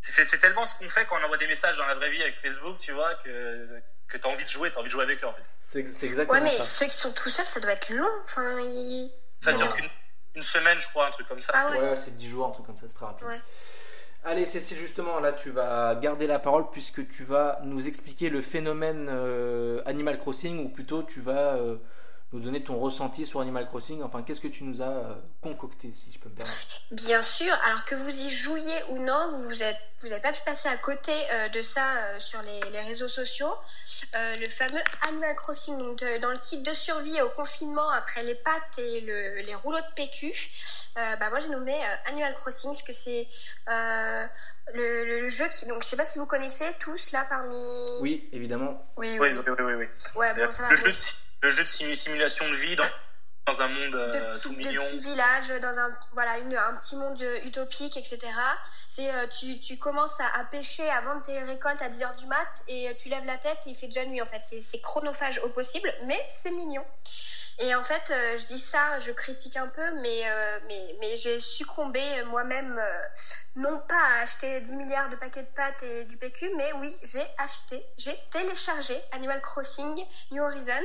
C'est 0.00 0.24
c'est 0.24 0.38
tellement 0.38 0.64
ce 0.66 0.76
qu'on 0.78 0.88
fait 0.88 1.06
quand 1.06 1.16
on 1.20 1.24
envoie 1.24 1.38
des 1.38 1.46
messages 1.48 1.76
dans 1.78 1.86
la 1.86 1.94
vraie 1.94 2.10
vie 2.10 2.22
avec 2.22 2.38
Facebook, 2.38 2.78
tu 2.78 2.92
vois, 2.92 3.14
que, 3.24 3.68
que 4.14 4.22
t'as 4.22 4.28
envie 4.28 4.44
de 4.44 4.48
jouer, 4.48 4.70
t'as 4.70 4.80
envie 4.80 4.88
de 4.88 4.92
jouer 4.92 5.04
avec 5.04 5.22
eux 5.22 5.26
en 5.26 5.32
fait. 5.32 5.42
C'est 5.60 5.86
c'est 5.86 6.06
exactement 6.06 6.38
Ouais, 6.38 6.44
mais 6.44 6.56
ça. 6.56 6.64
ceux 6.64 6.86
qui 6.86 6.96
sont 6.96 7.12
tout 7.12 7.28
seuls, 7.28 7.46
ça 7.46 7.60
doit 7.60 7.72
être 7.72 7.90
long. 7.90 8.08
Enfin, 8.24 8.60
ils... 8.60 9.10
Ça 9.40 9.52
dure 9.52 9.74
qu'une 9.74 9.88
une 10.34 10.42
semaine, 10.42 10.78
je 10.78 10.88
crois, 10.88 11.06
un 11.06 11.10
truc 11.10 11.28
comme 11.28 11.40
ça. 11.40 11.52
Ah 11.54 11.70
ouais. 11.70 11.78
Ouais, 11.78 11.96
c'est 11.96 12.16
10 12.16 12.28
jours, 12.28 12.46
un 12.46 12.50
truc 12.50 12.66
comme 12.66 12.76
ça, 12.76 12.86
c'est 12.88 12.94
très 12.94 13.06
rapide. 13.06 13.26
Ouais. 13.26 13.40
Allez, 14.24 14.46
Cécile, 14.46 14.78
justement, 14.78 15.20
là, 15.20 15.32
tu 15.32 15.50
vas 15.50 15.94
garder 15.96 16.26
la 16.26 16.38
parole 16.38 16.70
puisque 16.70 17.06
tu 17.08 17.24
vas 17.24 17.60
nous 17.62 17.86
expliquer 17.86 18.30
le 18.30 18.40
phénomène 18.40 19.08
euh, 19.10 19.82
Animal 19.86 20.18
Crossing, 20.18 20.64
ou 20.64 20.70
plutôt 20.70 21.02
tu 21.02 21.20
vas 21.20 21.54
euh, 21.54 21.76
nous 22.34 22.40
donner 22.40 22.62
ton 22.64 22.76
ressenti 22.78 23.24
sur 23.26 23.40
Animal 23.40 23.66
Crossing. 23.68 24.02
Enfin, 24.02 24.22
qu'est-ce 24.24 24.40
que 24.40 24.48
tu 24.48 24.64
nous 24.64 24.82
as 24.82 24.88
euh, 24.88 25.14
concocté, 25.40 25.92
si 25.92 26.10
je 26.12 26.18
peux 26.18 26.28
me 26.28 26.34
permettre? 26.34 26.58
Bien 26.90 27.22
sûr, 27.22 27.54
alors 27.64 27.84
que 27.84 27.94
vous 27.94 28.08
y 28.10 28.28
jouiez 28.28 28.74
ou 28.90 28.98
non, 28.98 29.30
vous 29.30 29.44
vous 29.44 29.62
êtes, 29.62 29.76
vous 30.02 30.10
avez 30.10 30.20
pas 30.20 30.32
pu 30.32 30.40
passer 30.44 30.68
à 30.68 30.76
côté 30.76 31.12
euh, 31.32 31.48
de 31.50 31.62
ça 31.62 31.84
euh, 31.96 32.18
sur 32.20 32.42
les, 32.42 32.60
les 32.72 32.80
réseaux 32.80 33.08
sociaux. 33.08 33.54
Euh, 34.16 34.36
le 34.36 34.46
fameux 34.46 34.80
Animal 35.08 35.34
Crossing, 35.36 35.78
donc 35.78 35.98
de- 36.00 36.18
dans 36.20 36.30
le 36.32 36.38
kit 36.38 36.60
de 36.60 36.74
survie 36.74 37.20
au 37.22 37.28
confinement 37.30 37.88
après 37.90 38.24
les 38.24 38.34
pâtes 38.34 38.78
et 38.78 39.00
le- 39.02 39.40
les 39.42 39.54
rouleaux 39.54 39.78
de 39.80 39.94
PQ. 39.94 40.32
euh, 40.96 41.16
bah 41.16 41.30
moi 41.30 41.38
j'ai 41.40 41.48
nommé 41.48 41.72
euh, 41.74 41.96
Animal 42.06 42.34
Crossing 42.34 42.70
parce 42.72 42.82
que 42.82 42.92
c'est 42.92 43.28
euh, 43.68 44.26
le, 44.74 45.20
le 45.22 45.28
jeu 45.28 45.46
qui, 45.48 45.66
donc 45.66 45.82
je 45.84 45.88
sais 45.88 45.96
pas 45.96 46.04
si 46.04 46.18
vous 46.18 46.26
connaissez 46.26 46.66
tous 46.80 47.12
là 47.12 47.24
parmi. 47.28 47.56
Oui, 48.00 48.28
évidemment. 48.32 48.84
Oui, 48.96 49.16
Oui, 49.20 49.28
oui. 49.32 49.38
oui, 49.46 49.54
oui, 49.58 49.64
oui. 49.64 49.74
oui. 49.74 49.86
Ouais, 50.16 50.34
bon, 50.34 50.50
ça 50.52 50.62
va. 50.64 50.70
le, 50.70 50.76
jeu, 50.76 50.92
le 51.44 51.50
jeu 51.50 51.62
de 51.62 51.68
simu- 51.68 51.94
simulation 51.94 52.48
de 52.48 52.54
vie 52.54 52.74
dans, 52.74 52.88
dans 53.46 53.60
un 53.62 53.68
monde 53.68 53.92
de 53.92 53.98
euh, 53.98 54.30
petits, 54.30 54.40
tout 54.42 54.52
de 54.54 54.58
mignon. 54.58 54.80
petits 54.80 54.98
villages 55.00 55.48
dans 55.60 55.78
un 55.78 55.90
voilà 56.12 56.38
une, 56.38 56.56
un 56.56 56.74
petit 56.76 56.96
monde 56.96 57.20
utopique 57.44 57.96
etc 57.98 58.18
c'est 58.88 59.10
euh, 59.12 59.26
tu, 59.38 59.60
tu 59.60 59.76
commences 59.78 60.18
à, 60.20 60.26
à 60.40 60.44
pêcher 60.44 60.88
vendre 61.04 61.22
tes 61.22 61.38
récoltes 61.40 61.82
à 61.82 61.90
10h 61.90 62.18
du 62.18 62.26
mat 62.26 62.48
et 62.68 62.88
euh, 62.88 62.94
tu 62.98 63.10
lèves 63.10 63.26
la 63.26 63.36
tête 63.36 63.58
et 63.66 63.70
il 63.70 63.76
fait 63.76 63.88
déjà 63.88 64.06
nuit 64.06 64.22
en 64.22 64.26
fait. 64.26 64.40
C'est 64.42 64.80
chronophage 64.80 65.38
au 65.44 65.50
possible 65.50 65.92
mais 66.06 66.18
c'est 66.42 66.50
mignon 66.52 66.84
et 67.60 67.74
en 67.74 67.84
fait 67.84 68.10
euh, 68.10 68.36
je 68.36 68.46
dis 68.46 68.58
ça 68.58 68.98
je 68.98 69.12
critique 69.12 69.56
un 69.56 69.68
peu 69.68 69.92
mais 70.00 70.22
euh, 70.26 70.58
mais, 70.66 70.96
mais 71.00 71.16
j'ai 71.16 71.40
succombé 71.40 72.02
moi-même 72.24 72.78
euh, 72.78 73.02
non 73.56 73.80
pas 73.86 73.94
à 73.94 74.22
acheter 74.22 74.60
10 74.60 74.76
milliards 74.76 75.10
de 75.10 75.16
paquets 75.16 75.42
de 75.42 75.54
pâtes 75.54 75.82
et 75.82 76.04
du 76.04 76.16
PQ 76.16 76.50
mais 76.56 76.72
oui 76.80 76.94
j'ai 77.02 77.24
acheté 77.38 77.82
j'ai 77.96 78.16
téléchargé 78.30 79.00
Animal 79.12 79.40
Crossing 79.40 80.04
New 80.32 80.42
Horizon 80.42 80.82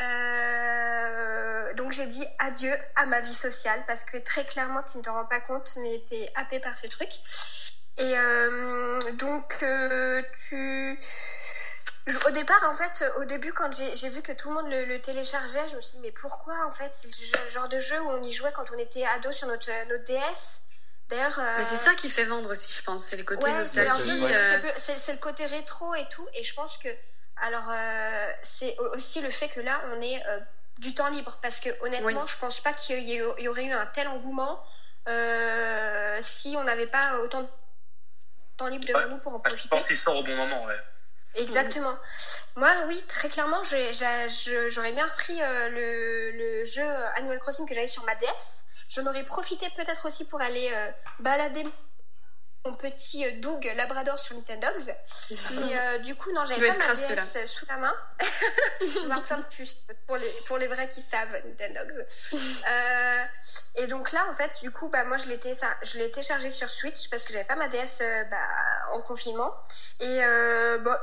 euh, 0.00 1.74
donc 1.74 1.92
j'ai 1.92 2.06
dit 2.06 2.24
adieu 2.38 2.74
à 2.96 3.06
ma 3.06 3.20
vie 3.20 3.34
sociale 3.34 3.80
parce 3.86 4.04
que 4.04 4.18
très 4.18 4.44
clairement 4.44 4.82
tu 4.90 4.98
ne 4.98 5.02
te 5.02 5.10
rends 5.10 5.26
pas 5.26 5.40
compte 5.40 5.74
mais 5.82 6.02
t'es 6.08 6.30
happé 6.36 6.60
par 6.60 6.76
ce 6.76 6.86
truc. 6.86 7.10
Et 7.98 8.16
euh, 8.16 8.98
donc 9.14 9.52
euh, 9.62 10.22
tu... 10.48 10.98
je- 12.08 12.18
Au 12.26 12.30
départ, 12.30 12.62
en 12.70 12.74
fait, 12.74 13.04
au 13.18 13.24
début, 13.24 13.52
quand 13.52 13.70
j'ai 13.72 14.08
vu 14.08 14.22
que 14.22 14.32
tout 14.32 14.48
le 14.48 14.54
monde 14.56 14.70
le, 14.70 14.84
le 14.86 15.00
téléchargeait, 15.00 15.68
je 15.68 15.76
me 15.76 15.80
suis 15.80 15.96
dit, 15.98 16.00
mais 16.02 16.12
pourquoi, 16.12 16.64
en 16.66 16.72
fait 16.72 16.90
C'est 16.92 17.08
le 17.08 17.12
jeu- 17.14 17.48
genre 17.48 17.68
de 17.68 17.78
jeu 17.78 18.00
où 18.00 18.10
on 18.10 18.22
y 18.22 18.32
jouait 18.32 18.52
quand 18.52 18.64
on 18.74 18.78
était 18.78 19.04
ado 19.06 19.30
sur 19.32 19.46
notre, 19.48 19.68
notre 19.88 20.04
DS. 20.04 20.62
D'ailleurs... 21.08 21.38
Mais 21.38 21.62
euh, 21.62 21.66
c'est 21.66 21.76
ça 21.76 21.94
qui 21.94 22.10
fait 22.10 22.24
vendre 22.24 22.50
aussi, 22.50 22.70
je 22.72 22.82
pense. 22.82 23.04
C'est 23.04 23.16
le 23.16 23.24
côté 23.24 23.44
Ouais, 23.50 23.64
c'est 23.64 23.84
nostalgie. 23.86 24.24
euh, 24.24 24.60
c'est 24.76 25.12
le 25.12 25.18
côté 25.18 25.46
rétro 25.46 25.94
et 25.94 26.06
tout. 26.10 26.26
Et 26.34 26.44
je 26.44 26.54
pense 26.54 26.76
que, 26.78 26.88
alors, 27.42 27.68
euh, 27.70 28.32
c'est 28.42 28.76
au- 28.78 28.94
aussi 28.96 29.20
le 29.22 29.30
fait 29.30 29.48
que 29.48 29.60
là, 29.60 29.82
on 29.94 30.00
est 30.00 30.22
euh, 30.26 30.38
du 30.78 30.94
temps 30.94 31.08
libre. 31.08 31.38
Parce 31.40 31.60
que 31.60 31.70
honnêtement, 31.82 32.22
Oui. 32.22 32.28
je 32.28 32.36
pense 32.38 32.60
pas 32.60 32.72
qu'il 32.74 33.08
y, 33.08 33.22
aurait 33.48 33.64
eu 33.64 33.72
un 33.72 33.86
tel 33.86 34.08
engouement 34.08 34.62
euh, 35.08 36.18
si 36.20 36.54
on 36.58 36.64
n'avait 36.64 36.86
pas 36.86 37.18
autant 37.20 37.42
de 37.42 37.48
temps 38.58 38.66
libre 38.66 38.84
devant 38.86 38.98
Ouais. 38.98 39.08
nous 39.08 39.18
pour 39.18 39.32
en 39.34 39.36
Ah, 39.38 39.48
je 39.48 39.54
profiter. 39.54 39.68
pense 39.70 39.86
qu'il 39.86 39.96
sort 39.96 40.16
au 40.16 40.22
bon 40.22 40.36
moment, 40.36 40.64
ouais. 40.64 40.76
Exactement. 41.34 41.94
Moi, 42.56 42.70
oui, 42.88 43.02
très 43.08 43.28
clairement, 43.28 43.62
j'aurais 43.64 44.92
bien 44.92 45.06
repris 45.06 45.40
euh, 45.40 45.68
le, 45.68 46.30
le 46.32 46.64
jeu 46.64 46.86
Animal 47.16 47.38
Crossing 47.38 47.66
que 47.68 47.74
j'avais 47.74 47.86
sur 47.86 48.04
ma 48.04 48.14
DS. 48.16 48.64
J'en 48.88 49.06
aurais 49.06 49.24
profité 49.24 49.66
peut-être 49.76 50.06
aussi 50.06 50.24
pour 50.24 50.40
aller 50.40 50.70
euh, 50.72 50.90
balader 51.20 51.64
mon 52.64 52.74
petit 52.74 53.24
euh, 53.24 53.32
Doug 53.40 53.70
Labrador 53.76 54.18
sur 54.18 54.34
Nintendogs. 54.34 54.94
Mais 55.30 55.78
euh, 55.78 55.98
du 55.98 56.14
coup, 56.14 56.32
non, 56.32 56.44
j'avais 56.44 56.68
pas 56.68 56.78
ma 56.78 56.94
DS 56.94 57.46
sous 57.46 57.66
la 57.66 57.76
main. 57.76 57.94
Je 58.80 59.08
vais 59.08 59.20
plein 59.22 59.38
de 59.38 59.44
puces 59.44 59.76
pour 60.06 60.16
les, 60.16 60.30
pour 60.46 60.58
les 60.58 60.66
vrais 60.66 60.88
qui 60.88 61.00
savent 61.00 61.36
Nintendogs. 61.44 62.06
Euh, 62.68 63.24
et 63.76 63.86
donc 63.86 64.12
là, 64.12 64.26
en 64.28 64.34
fait, 64.34 64.60
du 64.60 64.70
coup, 64.70 64.88
bah, 64.88 65.04
moi, 65.04 65.16
je 65.16 65.26
l'ai 65.28 65.38
téléchargé, 65.38 66.50
sur 66.50 66.68
Switch 66.68 67.08
parce 67.08 67.24
que 67.24 67.32
j'avais 67.32 67.44
pas 67.44 67.56
ma 67.56 67.68
DS 67.68 68.00
euh, 68.00 68.24
bah, 68.24 68.36
en 68.92 69.00
confinement. 69.00 69.54
Et 70.00 70.20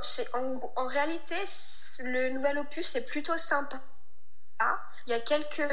c'est 0.01 0.33
en, 0.35 0.59
en 0.75 0.87
réalité, 0.87 1.35
le 1.99 2.29
nouvel 2.29 2.59
opus 2.59 2.95
est 2.95 3.05
plutôt 3.05 3.37
sympa. 3.37 3.79
Il 5.07 5.11
y 5.11 5.13
a 5.13 5.19
quelques, 5.19 5.71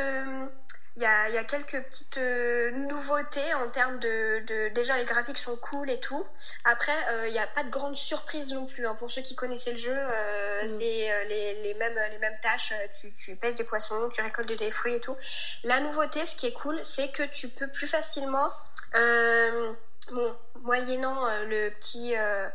il 0.97 1.03
y 1.03 1.07
a, 1.07 1.29
y 1.31 1.39
a 1.39 1.45
quelques 1.45 1.83
petites 1.85 2.19
euh, 2.19 2.71
nouveautés 2.71 3.55
en 3.55 3.69
termes 3.71 3.99
de, 3.99 4.41
de, 4.47 4.69
déjà 4.75 4.97
les 4.99 5.05
graphiques 5.07 5.39
sont 5.39 5.57
cool 5.57 5.89
et 5.89 5.99
tout. 6.01 6.25
Après, 6.65 6.97
euh, 7.13 7.29
il 7.29 7.33
n'y 7.33 7.39
a 7.39 7.47
pas 7.47 7.65
de 7.65 7.71
grande 7.71 7.97
surprise 7.97 8.53
non 8.53 8.67
plus. 8.67 8.87
hein. 8.87 8.95
Pour 8.95 9.11
ceux 9.11 9.23
qui 9.23 9.35
connaissaient 9.35 9.73
le 9.73 9.79
jeu, 9.79 9.95
euh, 9.97 10.63
Mm. 10.65 10.69
c'est 10.69 11.11
euh, 11.11 11.25
les, 11.25 11.55
les 11.63 11.75
mêmes 11.75 11.99
les 12.11 12.19
mêmes 12.19 12.39
tâches. 12.43 12.73
Euh, 12.73 12.87
Tu, 13.01 13.13
tu 13.13 13.37
pêches 13.37 13.55
des 13.57 13.65
poissons, 13.65 14.09
tu 14.11 14.21
récoltes 14.21 14.53
des 14.53 14.71
fruits 14.71 14.95
et 14.95 15.01
tout. 15.01 15.17
La 15.65 15.81
nouveauté, 15.81 16.25
ce 16.27 16.37
qui 16.37 16.47
est 16.47 16.53
cool, 16.53 16.79
c'est 16.85 17.11
que 17.11 17.23
tu 17.25 17.49
peux 17.49 17.69
plus 17.69 17.87
facilement 17.89 18.51
euh, 18.95 19.73
Bon, 20.11 20.35
moyennant 20.63 21.27
euh, 21.27 21.45
le 21.45 21.71
petit 21.71 22.17
euh, 22.17 22.49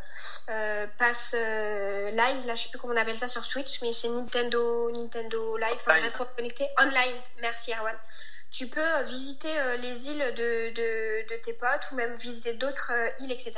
euh, 0.49 0.85
pass 0.97 1.33
euh, 1.33 2.11
live, 2.11 2.45
là 2.45 2.55
je 2.55 2.63
sais 2.63 2.69
plus 2.69 2.77
comment 2.77 2.93
on 2.93 2.97
appelle 2.97 3.17
ça 3.17 3.27
sur 3.27 3.43
Switch, 3.45 3.81
mais 3.81 3.93
c'est 3.93 4.09
Nintendo 4.09 4.91
Nintendo 4.91 5.57
Live, 5.57 5.75
enfin 5.75 5.99
bref 5.99 6.13
pour 6.13 6.29
te 6.29 6.35
connecter 6.35 6.67
online. 6.79 7.15
Merci 7.41 7.71
Erwan. 7.71 7.95
Tu 8.51 8.67
peux 8.67 8.79
euh, 8.85 9.03
visiter 9.03 9.57
euh, 9.59 9.77
les 9.77 10.07
îles 10.09 10.33
de, 10.35 10.69
de, 10.73 11.27
de 11.35 11.41
tes 11.41 11.53
potes 11.53 11.89
ou 11.91 11.95
même 11.95 12.13
visiter 12.15 12.53
d'autres 12.53 12.91
îles, 13.19 13.31
etc. 13.31 13.53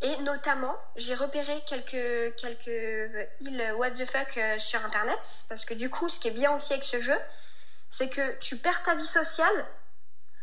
Et 0.00 0.16
notamment, 0.18 0.76
j'ai 0.96 1.14
repéré 1.14 1.62
quelques 1.66 2.34
quelques 2.36 3.28
îles 3.40 3.72
what 3.76 3.90
the 3.90 4.04
fuck 4.04 4.36
euh, 4.36 4.58
sur 4.58 4.84
internet 4.84 5.18
parce 5.48 5.64
que 5.64 5.74
du 5.74 5.90
coup, 5.90 6.08
ce 6.08 6.18
qui 6.18 6.28
est 6.28 6.32
bien 6.32 6.52
aussi 6.52 6.72
avec 6.72 6.84
ce 6.84 6.98
jeu, 7.00 7.18
c'est 7.88 8.08
que 8.08 8.38
tu 8.38 8.56
perds 8.56 8.82
ta 8.82 8.94
vie 8.94 9.04
sociale 9.06 9.66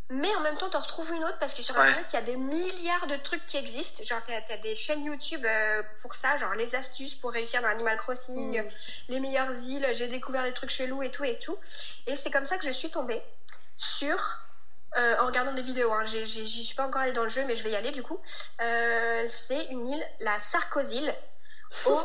mais 0.10 0.34
en 0.36 0.40
même 0.42 0.58
temps, 0.58 0.70
t'en 0.70 0.80
retrouves 0.80 1.12
une 1.14 1.24
autre 1.24 1.38
parce 1.40 1.54
que 1.54 1.62
sur 1.62 1.76
Ouais. 1.76 1.82
Internet, 1.82 2.06
il 2.12 2.14
y 2.16 2.18
a 2.18 2.22
des 2.24 2.36
milliards 2.38 3.08
de 3.08 3.16
trucs 3.18 3.46
qui 3.46 3.58
existent. 3.58 4.04
Genre, 4.04 4.20
t'as 4.26 4.54
as 4.54 4.58
des 4.58 4.74
chaînes 4.76 5.04
YouTube 5.06 5.46
euh, 5.46 5.84
pour 6.02 6.16
ça, 6.16 6.36
genre 6.38 6.54
les 6.56 6.74
astuces 6.76 7.16
pour 7.16 7.32
réussir 7.32 7.62
dans 7.62 7.68
Animal 7.70 7.98
Crossing, 7.98 8.62
Mm. 8.64 8.70
les 9.10 9.20
meilleures 9.20 9.52
îles, 9.68 9.88
j'ai 9.94 10.08
découvert 10.08 10.44
des 10.44 10.54
trucs 10.54 10.72
chelous 10.72 11.04
et 11.04 11.12
tout 11.12 11.24
et 11.24 11.38
tout. 11.38 11.58
Et 12.08 12.16
c'est 12.16 12.32
comme 12.32 12.46
ça 12.46 12.58
que 12.58 12.66
je 12.66 12.72
suis 12.72 12.90
tombée 12.90 13.22
sur, 13.78 14.18
euh, 14.98 15.18
en 15.20 15.28
regardant 15.28 15.54
des 15.54 15.62
vidéos, 15.62 15.92
hein, 15.94 16.04
j'ai- 16.06 16.26
j'ai- 16.26 16.46
j'y 16.46 16.64
suis 16.64 16.76
pas 16.76 16.88
encore 16.88 17.02
allée 17.02 17.14
dans 17.14 17.24
le 17.24 17.30
jeu, 17.30 17.44
mais 17.46 17.56
je 17.56 17.64
vais 17.64 17.72
y 17.72 17.76
aller 17.76 17.92
du 17.92 18.02
coup. 18.04 18.20
Euh, 18.62 19.26
c'est 19.28 19.66
une 19.66 19.88
île, 19.88 20.08
la 20.20 20.40
Sarkozyle, 20.40 21.14
au, 21.86 22.00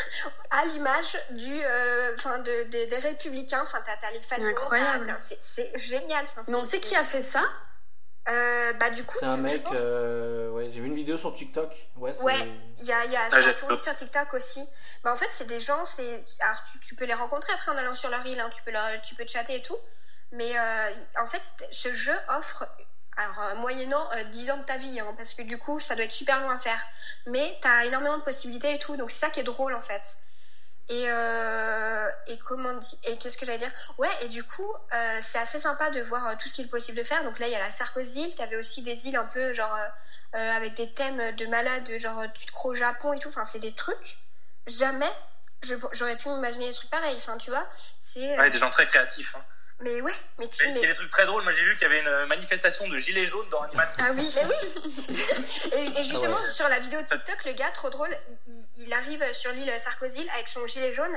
à 0.50 0.64
l'image 0.66 1.18
du, 1.30 1.60
euh, 1.64 2.14
enfin, 2.16 2.38
de, 2.38 2.62
des- 2.64 2.96
républicains. 2.98 3.62
Enfin, 3.62 3.82
t'as 3.84 3.96
t'as 3.96 4.10
les 4.12 4.20
fans. 4.22 4.36
Incroyable. 4.40 5.14
C'est 5.18 5.38
c'est 5.40 5.70
génial. 5.78 6.26
Mais 6.48 6.54
on 6.54 6.62
sait 6.62 6.80
qui 6.80 6.96
a 6.96 7.04
fait 7.04 7.22
ça? 7.22 7.42
Euh, 8.30 8.72
bah 8.74 8.88
du 8.88 9.04
coup, 9.04 9.16
C'est 9.20 9.26
un 9.26 9.36
mec, 9.36 9.62
pense- 9.64 9.74
euh, 9.76 10.48
ouais, 10.50 10.70
j'ai 10.72 10.80
vu 10.80 10.86
une 10.86 10.94
vidéo 10.94 11.18
sur 11.18 11.34
TikTok. 11.34 11.70
Ouais, 11.96 12.12
il 12.78 12.84
y 12.86 12.92
a, 12.92 13.04
il 13.04 13.12
y 13.12 13.16
a 13.16 13.20
Ah, 13.26 13.30
ça 13.30 13.36
a 13.36 13.40
j'ai- 13.42 13.54
tourné 13.54 13.76
sur 13.76 13.94
TikTok 13.94 14.32
aussi. 14.32 14.66
Bah 15.02 15.12
en 15.12 15.16
fait, 15.16 15.28
c'est 15.30 15.46
des 15.46 15.60
gens, 15.60 15.84
c'est 15.84 16.24
alors 16.40 16.56
tu, 16.72 16.80
tu 16.80 16.94
peux 16.94 17.04
les 17.04 17.12
rencontrer 17.12 17.52
après 17.52 17.70
en 17.72 17.76
allant 17.76 17.94
sur 17.94 18.08
leur 18.08 18.24
île, 18.26 18.40
hein, 18.40 18.48
tu 18.54 18.62
peux 18.62 18.70
leur, 18.70 18.82
tu 19.02 19.14
peux 19.14 19.26
chatter 19.26 19.56
et 19.56 19.62
tout. 19.62 19.76
Mais 20.32 20.58
euh, 20.58 20.90
en 21.20 21.26
fait, 21.26 21.42
ce 21.70 21.92
jeu 21.92 22.14
offre 22.30 22.64
alors 23.16 23.40
euh, 23.40 23.54
moyennant 23.56 24.08
euh, 24.12 24.24
10 24.24 24.50
ans 24.50 24.56
de 24.58 24.64
ta 24.64 24.76
vie, 24.76 24.98
hein, 25.00 25.14
parce 25.16 25.34
que 25.34 25.42
du 25.42 25.58
coup, 25.58 25.78
ça 25.80 25.94
doit 25.94 26.04
être 26.04 26.12
super 26.12 26.40
long 26.40 26.50
à 26.50 26.58
faire. 26.58 26.80
Mais 27.26 27.56
t'as 27.62 27.84
énormément 27.84 28.16
de 28.18 28.22
possibilités 28.22 28.74
et 28.74 28.78
tout, 28.78 28.96
donc 28.96 29.10
c'est 29.10 29.20
ça 29.20 29.30
qui 29.30 29.40
est 29.40 29.44
drôle 29.44 29.74
en 29.74 29.82
fait. 29.82 30.02
Et 30.90 31.06
euh, 31.08 32.08
et 32.26 32.38
comment 32.40 32.78
et 33.04 33.16
qu'est-ce 33.16 33.38
que 33.38 33.46
j'allais 33.46 33.58
dire? 33.58 33.72
Ouais, 33.96 34.10
et 34.20 34.28
du 34.28 34.44
coup, 34.44 34.70
euh, 34.92 35.20
c'est 35.22 35.38
assez 35.38 35.58
sympa 35.58 35.88
de 35.90 36.02
voir 36.02 36.26
euh, 36.26 36.34
tout 36.38 36.48
ce 36.50 36.54
qu'il 36.54 36.66
est 36.66 36.68
possible 36.68 36.98
de 36.98 37.04
faire. 37.04 37.24
Donc 37.24 37.38
là, 37.38 37.46
il 37.46 37.52
y 37.52 37.56
a 37.56 37.58
la 37.58 37.70
Sarkozy, 37.70 38.34
t'avais 38.34 38.56
aussi 38.56 38.82
des 38.82 39.06
îles 39.08 39.16
un 39.16 39.24
peu 39.24 39.52
genre 39.54 39.74
euh, 39.74 40.38
euh, 40.38 40.56
avec 40.56 40.74
des 40.74 40.92
thèmes 40.92 41.34
de 41.36 41.46
malades, 41.46 41.90
genre 41.96 42.24
tu 42.34 42.44
te 42.46 42.52
crois 42.52 42.72
au 42.72 42.74
Japon 42.74 43.14
et 43.14 43.18
tout. 43.18 43.28
Enfin, 43.30 43.46
c'est 43.46 43.60
des 43.60 43.72
trucs. 43.74 44.18
Jamais 44.66 45.10
j'aurais 45.92 46.16
pu 46.16 46.28
m'imaginer 46.28 46.68
des 46.68 46.74
trucs 46.74 46.90
pareils. 46.90 47.16
Enfin, 47.16 47.38
tu 47.38 47.48
vois, 47.50 47.66
c'est. 48.02 48.34
euh, 48.34 48.36
Ouais, 48.42 48.50
des 48.50 48.58
gens 48.58 48.68
très 48.68 48.84
créatifs. 48.86 49.34
Hein. 49.36 49.42
Mais 49.80 50.00
ouais, 50.00 50.12
mais 50.38 50.46
tu. 50.48 50.64
Mais 50.68 50.78
il 50.78 50.82
y 50.82 50.84
a 50.84 50.88
des 50.88 50.94
trucs 50.94 51.10
très 51.10 51.26
drôles. 51.26 51.42
Moi, 51.42 51.52
j'ai 51.52 51.64
vu 51.64 51.74
qu'il 51.74 51.82
y 51.82 51.86
avait 51.86 52.00
une 52.00 52.26
manifestation 52.26 52.88
de 52.88 52.96
gilets 52.96 53.26
jaunes 53.26 53.48
dans 53.50 53.60
Animal 53.62 53.90
Ah 53.98 54.10
oui. 54.14 54.32
mais 54.36 54.44
oui. 54.44 55.26
et, 55.72 56.00
et 56.00 56.04
justement, 56.04 56.36
Ah 56.38 56.42
ouais. 56.42 56.50
sur 56.52 56.68
la 56.68 56.78
vidéo 56.78 57.00
TikTok, 57.02 57.44
le 57.44 57.52
gars, 57.52 57.70
trop 57.70 57.90
drôle, 57.90 58.16
il, 58.46 58.64
il- 58.76 58.92
arrive 58.94 59.24
sur 59.34 59.50
l'île 59.52 59.72
Sarkozy 59.80 60.26
avec 60.34 60.46
son 60.48 60.64
gilet 60.66 60.92
jaune. 60.92 61.14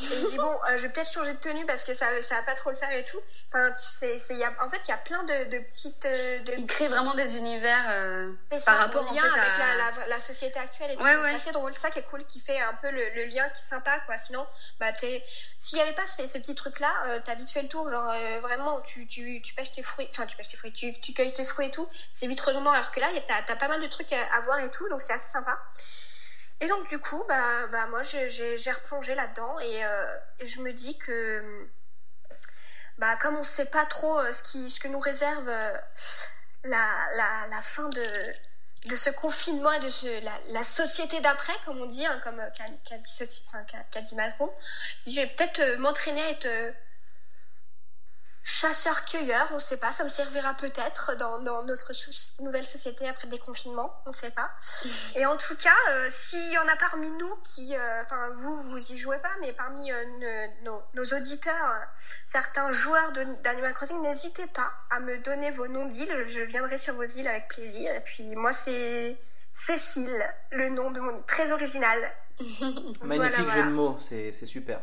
Et 0.00 0.02
il 0.04 0.30
dit 0.30 0.36
bon, 0.36 0.58
euh, 0.70 0.76
je 0.76 0.82
vais 0.82 0.88
peut-être 0.88 1.10
changer 1.12 1.34
de 1.34 1.38
tenue 1.38 1.66
parce 1.66 1.84
que 1.84 1.94
ça, 1.94 2.06
ça 2.22 2.36
va 2.36 2.42
pas 2.42 2.54
trop 2.54 2.70
le 2.70 2.76
faire 2.76 2.90
et 2.90 3.04
tout. 3.04 3.20
Enfin, 3.52 3.70
c'est, 3.76 4.18
c'est, 4.18 4.34
il 4.34 4.40
y 4.40 4.44
a, 4.44 4.52
en 4.64 4.68
fait, 4.70 4.80
il 4.86 4.88
y 4.88 4.94
a 4.94 4.96
plein 4.96 5.22
de, 5.24 5.44
de 5.50 5.58
petites, 5.58 6.04
euh, 6.06 6.38
de 6.40 6.54
Il 6.58 6.66
crée 6.66 6.88
vraiment 6.88 7.14
des 7.14 7.36
univers 7.36 7.84
euh, 7.90 8.32
par 8.48 8.60
ça, 8.60 8.72
rapport 8.72 9.04
en 9.06 9.10
en 9.10 9.14
lien 9.14 9.20
fait 9.22 9.38
avec 9.38 9.52
à... 9.60 9.76
la, 9.76 9.90
la, 10.00 10.06
la 10.08 10.20
société 10.20 10.58
actuelle 10.58 10.92
et 10.92 10.96
tout. 10.96 11.02
Ouais, 11.02 11.16
ouais. 11.16 11.30
C'est 11.30 11.36
assez 11.36 11.52
drôle, 11.52 11.74
ça 11.74 11.90
qui 11.90 11.98
est 11.98 12.02
cool, 12.04 12.24
qui 12.24 12.40
fait 12.40 12.58
un 12.60 12.72
peu 12.80 12.90
le, 12.90 13.10
le 13.14 13.24
lien 13.26 13.46
qui 13.50 13.60
est 13.60 13.68
sympa, 13.68 14.00
quoi. 14.06 14.16
Sinon, 14.16 14.46
bah, 14.78 14.92
t'es, 14.92 15.22
s'il 15.58 15.78
y 15.78 15.80
avait 15.82 15.92
pas 15.92 16.06
ces 16.06 16.26
petits 16.40 16.54
trucs-là, 16.54 16.90
euh, 17.06 17.20
t'as 17.24 17.34
vite 17.34 17.50
fait 17.50 17.62
le 17.62 17.68
tour, 17.68 17.88
genre, 17.90 17.99
euh, 18.08 18.40
vraiment, 18.40 18.80
tu, 18.82 19.06
tu, 19.06 19.42
tu 19.42 19.54
pêches 19.54 19.72
tes 19.72 19.82
fruits, 19.82 20.08
enfin, 20.10 20.26
tu 20.26 20.36
pêches 20.36 20.48
tes 20.48 20.56
fruits, 20.56 20.72
tu, 20.72 20.98
tu 21.00 21.12
cueilles 21.12 21.32
tes 21.32 21.44
fruits 21.44 21.66
et 21.66 21.70
tout. 21.70 21.88
C'est 22.12 22.26
vite 22.26 22.40
redondant, 22.40 22.70
alors 22.70 22.90
que 22.90 23.00
là, 23.00 23.08
t'as, 23.26 23.42
t'as 23.42 23.56
pas 23.56 23.68
mal 23.68 23.80
de 23.80 23.86
trucs 23.86 24.12
à, 24.12 24.40
voir 24.40 24.58
et 24.60 24.70
tout, 24.70 24.88
donc 24.88 25.02
c'est 25.02 25.12
assez 25.12 25.30
sympa. 25.30 25.58
Et 26.60 26.68
donc, 26.68 26.88
du 26.88 26.98
coup, 26.98 27.22
bah, 27.28 27.66
bah, 27.72 27.86
moi, 27.86 28.02
j'ai, 28.02 28.72
replongé 28.72 29.14
là-dedans 29.14 29.58
et, 29.60 29.84
euh, 29.84 30.16
et 30.40 30.46
je 30.46 30.60
me 30.60 30.72
dis 30.72 30.98
que, 30.98 31.68
bah, 32.98 33.16
comme 33.16 33.36
on 33.36 33.44
sait 33.44 33.66
pas 33.66 33.86
trop 33.86 34.18
euh, 34.18 34.32
ce 34.32 34.42
qui, 34.42 34.70
ce 34.70 34.78
que 34.80 34.88
nous 34.88 34.98
réserve 34.98 35.50
la, 36.64 37.08
la, 37.14 37.46
la 37.50 37.62
fin 37.62 37.88
de, 37.88 38.34
de 38.86 38.96
ce 38.96 39.10
confinement 39.10 39.72
et 39.72 39.80
de 39.80 39.90
ce, 39.90 40.24
la, 40.24 40.32
la 40.48 40.64
société 40.64 41.20
d'après, 41.20 41.52
comme 41.64 41.80
on 41.80 41.86
dit, 41.86 42.04
hein, 42.06 42.20
comme 42.24 42.40
qu'a 42.56 42.96
dit, 42.98 43.44
enfin, 43.48 43.62
qu'a- 43.64 43.84
qu'a 43.90 44.00
dit 44.00 44.14
Macron, 44.14 44.50
je 45.06 45.16
vais 45.16 45.26
peut-être 45.26 45.78
m'entraîner 45.78 46.22
à 46.22 46.30
être 46.30 46.74
chasseur-cueilleur, 48.42 49.48
on 49.52 49.58
sait 49.58 49.76
pas, 49.76 49.92
ça 49.92 50.04
me 50.04 50.08
servira 50.08 50.54
peut-être 50.54 51.14
dans, 51.16 51.38
dans 51.40 51.62
notre 51.64 51.92
nouvelle 52.42 52.64
société 52.66 53.08
après 53.08 53.26
le 53.26 53.32
déconfinement, 53.32 53.94
on 54.06 54.12
sait 54.12 54.30
pas. 54.30 54.50
Et 55.16 55.26
en 55.26 55.36
tout 55.36 55.56
cas, 55.56 55.74
euh, 55.90 56.08
s'il 56.10 56.50
y 56.52 56.58
en 56.58 56.66
a 56.68 56.76
parmi 56.76 57.10
nous 57.12 57.34
qui, 57.44 57.76
euh, 57.76 58.02
enfin 58.02 58.30
vous, 58.36 58.62
vous 58.62 58.92
y 58.92 58.96
jouez 58.96 59.18
pas, 59.18 59.30
mais 59.40 59.52
parmi 59.52 59.90
euh, 59.92 60.04
ne- 60.18 60.64
nos, 60.64 60.82
nos 60.94 61.04
auditeurs, 61.16 61.80
certains 62.24 62.70
joueurs 62.72 63.12
de- 63.12 63.42
d'Animal 63.42 63.72
Crossing, 63.74 64.00
n'hésitez 64.00 64.46
pas 64.48 64.70
à 64.90 65.00
me 65.00 65.18
donner 65.18 65.50
vos 65.50 65.68
noms 65.68 65.86
d'îles, 65.86 66.24
je 66.28 66.40
viendrai 66.40 66.78
sur 66.78 66.94
vos 66.94 67.04
îles 67.04 67.28
avec 67.28 67.48
plaisir. 67.48 67.94
Et 67.94 68.00
puis 68.00 68.24
moi 68.36 68.52
c'est 68.52 69.16
Cécile, 69.52 70.24
le 70.52 70.68
nom 70.68 70.90
de 70.92 71.00
mon 71.00 71.14
île, 71.16 71.24
très 71.26 71.50
original. 71.52 71.98
Magnifique 72.40 73.02
Voilà, 73.04 73.30
jeu 73.36 73.42
voilà. 73.44 73.62
de 73.64 73.70
mots, 73.70 73.98
c'est 74.00 74.32
c'est 74.32 74.46
super. 74.46 74.80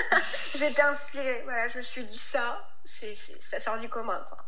J'étais 0.56 0.82
inspirée, 0.82 1.42
voilà, 1.44 1.68
je 1.68 1.78
me 1.78 1.82
suis 1.82 2.04
dit 2.04 2.18
ça, 2.18 2.60
c'est, 2.84 3.14
ça 3.14 3.60
sort 3.60 3.78
du 3.78 3.88
commun, 3.88 4.24
quoi. 4.28 4.38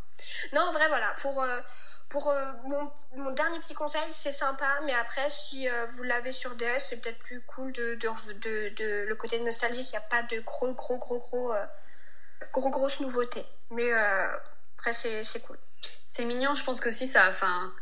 Non, 0.52 0.62
en 0.62 0.72
vrai, 0.72 0.88
voilà, 0.88 1.12
pour, 1.20 1.42
euh, 1.42 1.60
pour 2.08 2.30
euh, 2.30 2.52
mon, 2.64 2.90
mon 3.16 3.30
dernier 3.32 3.58
petit 3.60 3.74
conseil, 3.74 4.02
c'est 4.12 4.32
sympa, 4.32 4.80
mais 4.84 4.94
après, 4.94 5.28
si 5.30 5.68
euh, 5.68 5.86
vous 5.92 6.02
l'avez 6.04 6.32
sur 6.32 6.54
DS, 6.56 6.78
c'est 6.80 7.00
peut-être 7.00 7.18
plus 7.18 7.42
cool 7.42 7.72
de, 7.72 7.94
de, 7.96 8.32
de, 8.32 8.68
de- 8.74 9.04
le 9.06 9.14
côté 9.16 9.38
nostalgique, 9.40 9.88
il 9.88 9.92
n'y 9.92 9.96
a 9.98 10.00
pas 10.08 10.22
de 10.22 10.40
gros, 10.40 10.72
gros, 10.74 10.98
gros, 10.98 11.18
gros, 11.18 11.52
gros, 12.52 12.70
grosses 12.70 13.00
nouveautés. 13.00 13.44
Mais 13.70 13.92
après, 13.92 14.92
c'est, 14.92 15.24
c'est 15.24 15.40
cool. 15.40 15.58
C'est 16.06 16.24
mignon, 16.24 16.54
je 16.54 16.64
pense 16.64 16.80
que 16.80 16.90
si 16.90 17.06
ça, 17.06 17.28
enfin, 17.28 17.72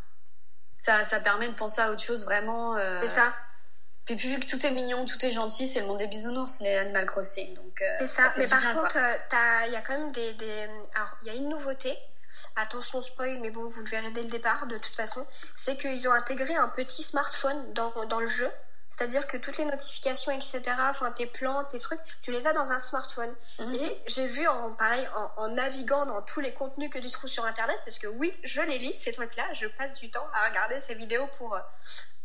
ça, 0.74 1.04
ça 1.04 1.20
permet 1.20 1.48
de 1.48 1.54
penser 1.54 1.80
à 1.80 1.90
autre 1.90 2.02
chose 2.02 2.24
vraiment. 2.24 2.76
C'est 3.02 3.08
ça, 3.08 3.32
Puis 4.06 4.16
vu 4.16 4.38
que 4.38 4.46
tout 4.46 4.64
est 4.66 4.70
mignon, 4.70 5.06
tout 5.06 5.24
est 5.24 5.30
gentil, 5.30 5.66
c'est 5.66 5.80
le 5.80 5.86
monde 5.86 5.98
des 5.98 6.06
bisounours, 6.06 6.60
les 6.60 6.74
Animal 6.74 7.06
Crossing. 7.06 7.54
Donc, 7.54 7.80
euh, 7.80 7.96
c'est 8.00 8.06
ça. 8.06 8.32
Mais 8.36 8.46
par 8.46 8.60
bien, 8.60 8.74
contre, 8.74 8.98
euh, 8.98 9.66
il 9.66 9.72
y 9.72 9.76
a 9.76 9.80
quand 9.80 9.98
même 9.98 10.12
des, 10.12 10.34
des... 10.34 10.68
Alors, 10.94 11.16
il 11.22 11.28
y 11.28 11.30
a 11.30 11.34
une 11.34 11.48
nouveauté. 11.48 11.96
Attention 12.56 13.00
spoil, 13.00 13.38
mais 13.40 13.50
bon, 13.50 13.66
vous 13.66 13.80
le 13.80 13.88
verrez 13.88 14.10
dès 14.10 14.22
le 14.22 14.28
départ, 14.28 14.66
de 14.66 14.76
toute 14.76 14.94
façon. 14.94 15.24
C'est 15.54 15.76
qu'ils 15.76 16.08
ont 16.08 16.12
intégré 16.12 16.54
un 16.54 16.68
petit 16.68 17.02
smartphone 17.02 17.72
dans, 17.72 17.92
dans 18.06 18.20
le 18.20 18.26
jeu. 18.26 18.50
C'est-à-dire 18.90 19.26
que 19.26 19.36
toutes 19.36 19.56
les 19.56 19.64
notifications, 19.64 20.30
etc., 20.30 20.62
enfin 20.88 21.10
tes 21.10 21.26
plans, 21.26 21.64
tes 21.64 21.80
trucs, 21.80 22.00
tu 22.22 22.30
les 22.30 22.46
as 22.46 22.52
dans 22.52 22.70
un 22.70 22.78
smartphone. 22.78 23.32
Mhm. 23.58 23.74
Et 23.74 24.02
j'ai 24.06 24.26
vu, 24.26 24.46
en 24.46 24.72
pareil, 24.72 25.04
en, 25.16 25.42
en 25.42 25.48
naviguant 25.48 26.06
dans 26.06 26.22
tous 26.22 26.40
les 26.40 26.52
contenus 26.52 26.90
que 26.90 26.98
tu 26.98 27.10
trouves 27.10 27.30
sur 27.30 27.44
Internet, 27.44 27.78
parce 27.84 27.98
que 27.98 28.06
oui, 28.06 28.32
je 28.44 28.60
les 28.62 28.78
lis, 28.78 28.96
ces 28.96 29.12
trucs-là, 29.12 29.52
je 29.52 29.66
passe 29.66 29.98
du 29.98 30.10
temps 30.10 30.26
à 30.32 30.48
regarder 30.48 30.78
ces 30.80 30.94
vidéos 30.94 31.28
pour 31.38 31.56
euh, 31.56 31.60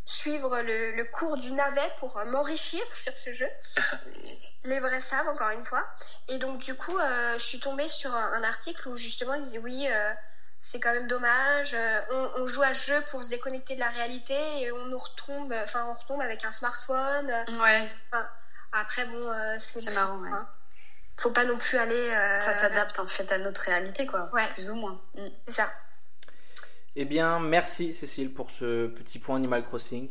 suivre 0.10 0.62
le, 0.62 0.92
le 0.96 1.04
cours 1.06 1.38
du 1.38 1.52
navet, 1.52 1.92
pour 2.00 2.18
euh, 2.18 2.26
m'enrichir 2.26 2.82
sur 2.94 3.16
ce 3.16 3.32
jeu. 3.34 3.48
les 4.64 4.80
vrais 4.80 5.00
savent, 5.00 5.28
encore 5.28 5.50
une 5.52 5.64
fois. 5.64 5.86
Et 6.28 6.38
donc, 6.38 6.60
du 6.60 6.76
coup, 6.76 6.98
euh, 6.98 7.34
je 7.38 7.44
suis 7.44 7.60
tombée 7.60 7.88
sur 7.88 8.14
un, 8.16 8.34
un 8.34 8.44
article 8.44 8.88
où 8.90 8.96
justement, 8.96 9.36
il 9.36 9.44
disait 9.44 9.60
oui, 9.60 9.88
euh, 9.90 10.14
c'est 10.60 10.80
quand 10.80 10.94
même 10.94 11.08
dommage, 11.08 11.74
euh, 11.76 12.02
on, 12.12 12.42
on 12.42 12.48
joue 12.48 12.64
à 12.64 12.74
ce 12.74 12.92
jeu 12.92 13.02
pour 13.12 13.24
se 13.24 13.30
déconnecter 13.30 13.76
de 13.76 13.80
la 13.80 13.90
réalité 13.90 14.36
et 14.62 14.72
on 14.72 14.86
nous 14.88 14.98
retombe, 14.98 15.54
enfin, 15.64 15.86
on 15.86 15.94
retombe 15.94 16.22
avec 16.22 16.44
un 16.44 16.52
smartphone. 16.52 17.32
Ouais, 17.62 17.88
Après, 18.74 19.06
bon, 19.06 19.32
c'est 19.60 19.82
C'est 19.82 19.92
marrant, 19.94 20.18
ouais. 20.20 20.30
hein. 20.32 20.48
Faut 21.18 21.32
pas 21.32 21.44
non 21.44 21.58
plus 21.58 21.78
aller. 21.78 22.10
euh, 22.12 22.38
ça 22.38 22.54
s'adapte 22.54 22.98
en 23.00 23.06
fait 23.06 23.30
à 23.32 23.38
notre 23.40 23.62
réalité, 23.62 24.06
quoi. 24.08 24.30
Ouais. 24.34 24.48
Plus 24.54 24.70
ou 24.70 24.76
moins. 24.76 25.00
Mm. 25.16 25.28
C'est 25.48 25.54
ça. 25.54 25.70
Eh 26.96 27.06
bien, 27.06 27.40
merci 27.40 27.94
Cécile 27.94 28.34
pour 28.34 28.50
ce 28.52 28.88
petit 28.88 29.20
point 29.20 29.36
Animal 29.38 29.64
Crossing. 29.64 30.10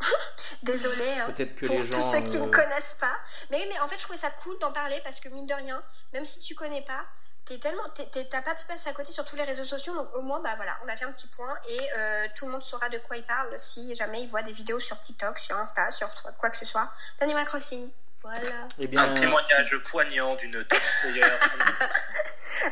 Désolée. 0.62 1.12
Hein, 1.20 1.32
Peut-être 1.32 1.54
que 1.54 1.66
pour 1.66 1.76
les 1.76 1.86
gens. 1.86 2.00
tous 2.00 2.12
ceux 2.12 2.22
qui 2.22 2.36
euh, 2.36 2.46
ne 2.46 2.50
connaissent 2.50 2.96
pas. 3.00 3.16
Mais, 3.50 3.66
mais 3.68 3.78
en 3.80 3.88
fait, 3.88 3.96
je 3.98 4.02
trouvais 4.02 4.18
ça 4.18 4.30
cool 4.30 4.58
d'en 4.58 4.72
parler 4.72 5.00
parce 5.04 5.20
que 5.20 5.28
mine 5.28 5.46
de 5.46 5.54
rien, 5.54 5.82
même 6.12 6.24
si 6.24 6.40
tu 6.40 6.54
connais 6.54 6.82
pas, 6.82 7.04
t'es 7.44 7.58
tellement, 7.58 7.82
t'as 7.94 8.42
pas 8.42 8.54
pu 8.54 8.64
passer 8.66 8.88
à 8.88 8.92
côté 8.92 9.12
sur 9.12 9.24
tous 9.24 9.36
les 9.36 9.44
réseaux 9.44 9.64
sociaux. 9.64 9.94
Donc 9.94 10.08
au 10.14 10.22
moins, 10.22 10.40
bah 10.40 10.54
voilà, 10.56 10.78
on 10.84 10.88
a 10.88 10.96
fait 10.96 11.04
un 11.04 11.12
petit 11.12 11.28
point 11.28 11.54
et 11.68 11.78
euh, 11.96 12.26
tout 12.34 12.46
le 12.46 12.52
monde 12.52 12.62
saura 12.62 12.88
de 12.88 12.98
quoi 12.98 13.16
il 13.16 13.24
parle 13.24 13.54
si 13.58 13.94
jamais 13.94 14.22
il 14.22 14.30
voit 14.30 14.42
des 14.42 14.52
vidéos 14.52 14.80
sur 14.80 14.98
TikTok, 15.00 15.38
sur 15.38 15.56
Insta, 15.56 15.90
sur 15.90 16.08
quoi 16.38 16.50
que 16.50 16.56
ce 16.56 16.64
soit 16.64 16.90
d'Animal 17.18 17.44
Crossing. 17.46 17.90
Voilà. 18.24 18.66
Eh 18.78 18.86
bien, 18.86 19.02
Un 19.10 19.14
témoignage 19.14 19.76
poignant 19.90 20.34
d'une 20.36 20.64
top 20.64 20.80
player. 21.02 21.22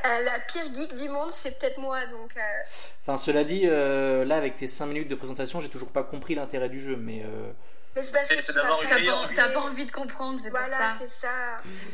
Euh, 0.07 0.21
la 0.25 0.38
pire 0.41 0.62
geek 0.73 0.95
du 0.95 1.09
monde, 1.09 1.31
c'est 1.35 1.59
peut-être 1.59 1.77
moi. 1.79 2.07
Donc 2.07 2.31
euh, 2.37 2.41
enfin, 3.03 3.17
cela 3.17 3.43
dit, 3.43 3.62
euh, 3.65 4.25
là, 4.25 4.37
avec 4.37 4.55
tes 4.57 4.69
5 4.69 4.87
minutes 4.87 5.09
de 5.09 5.15
présentation, 5.17 5.61
j'ai 5.61 5.69
toujours 5.69 5.91
pas 5.91 6.05
compris 6.05 6.35
l'intérêt 6.35 6.69
du 6.69 6.81
jeu, 6.81 6.97
mais. 6.97 7.23
euh, 7.25 7.51
mais 7.97 8.03
c'est 8.03 8.12
parce 8.12 8.29
que 8.29 8.35
tu 8.35 8.53
une 8.53 9.53
pas 9.53 9.61
envie 9.61 9.85
de 9.85 9.91
comprendre, 9.91 10.38
c'est 10.41 10.51
pour 10.51 10.61
Voilà, 10.61 10.77
ça. 10.77 10.95
c'est 11.01 11.09
ça. 11.09 11.29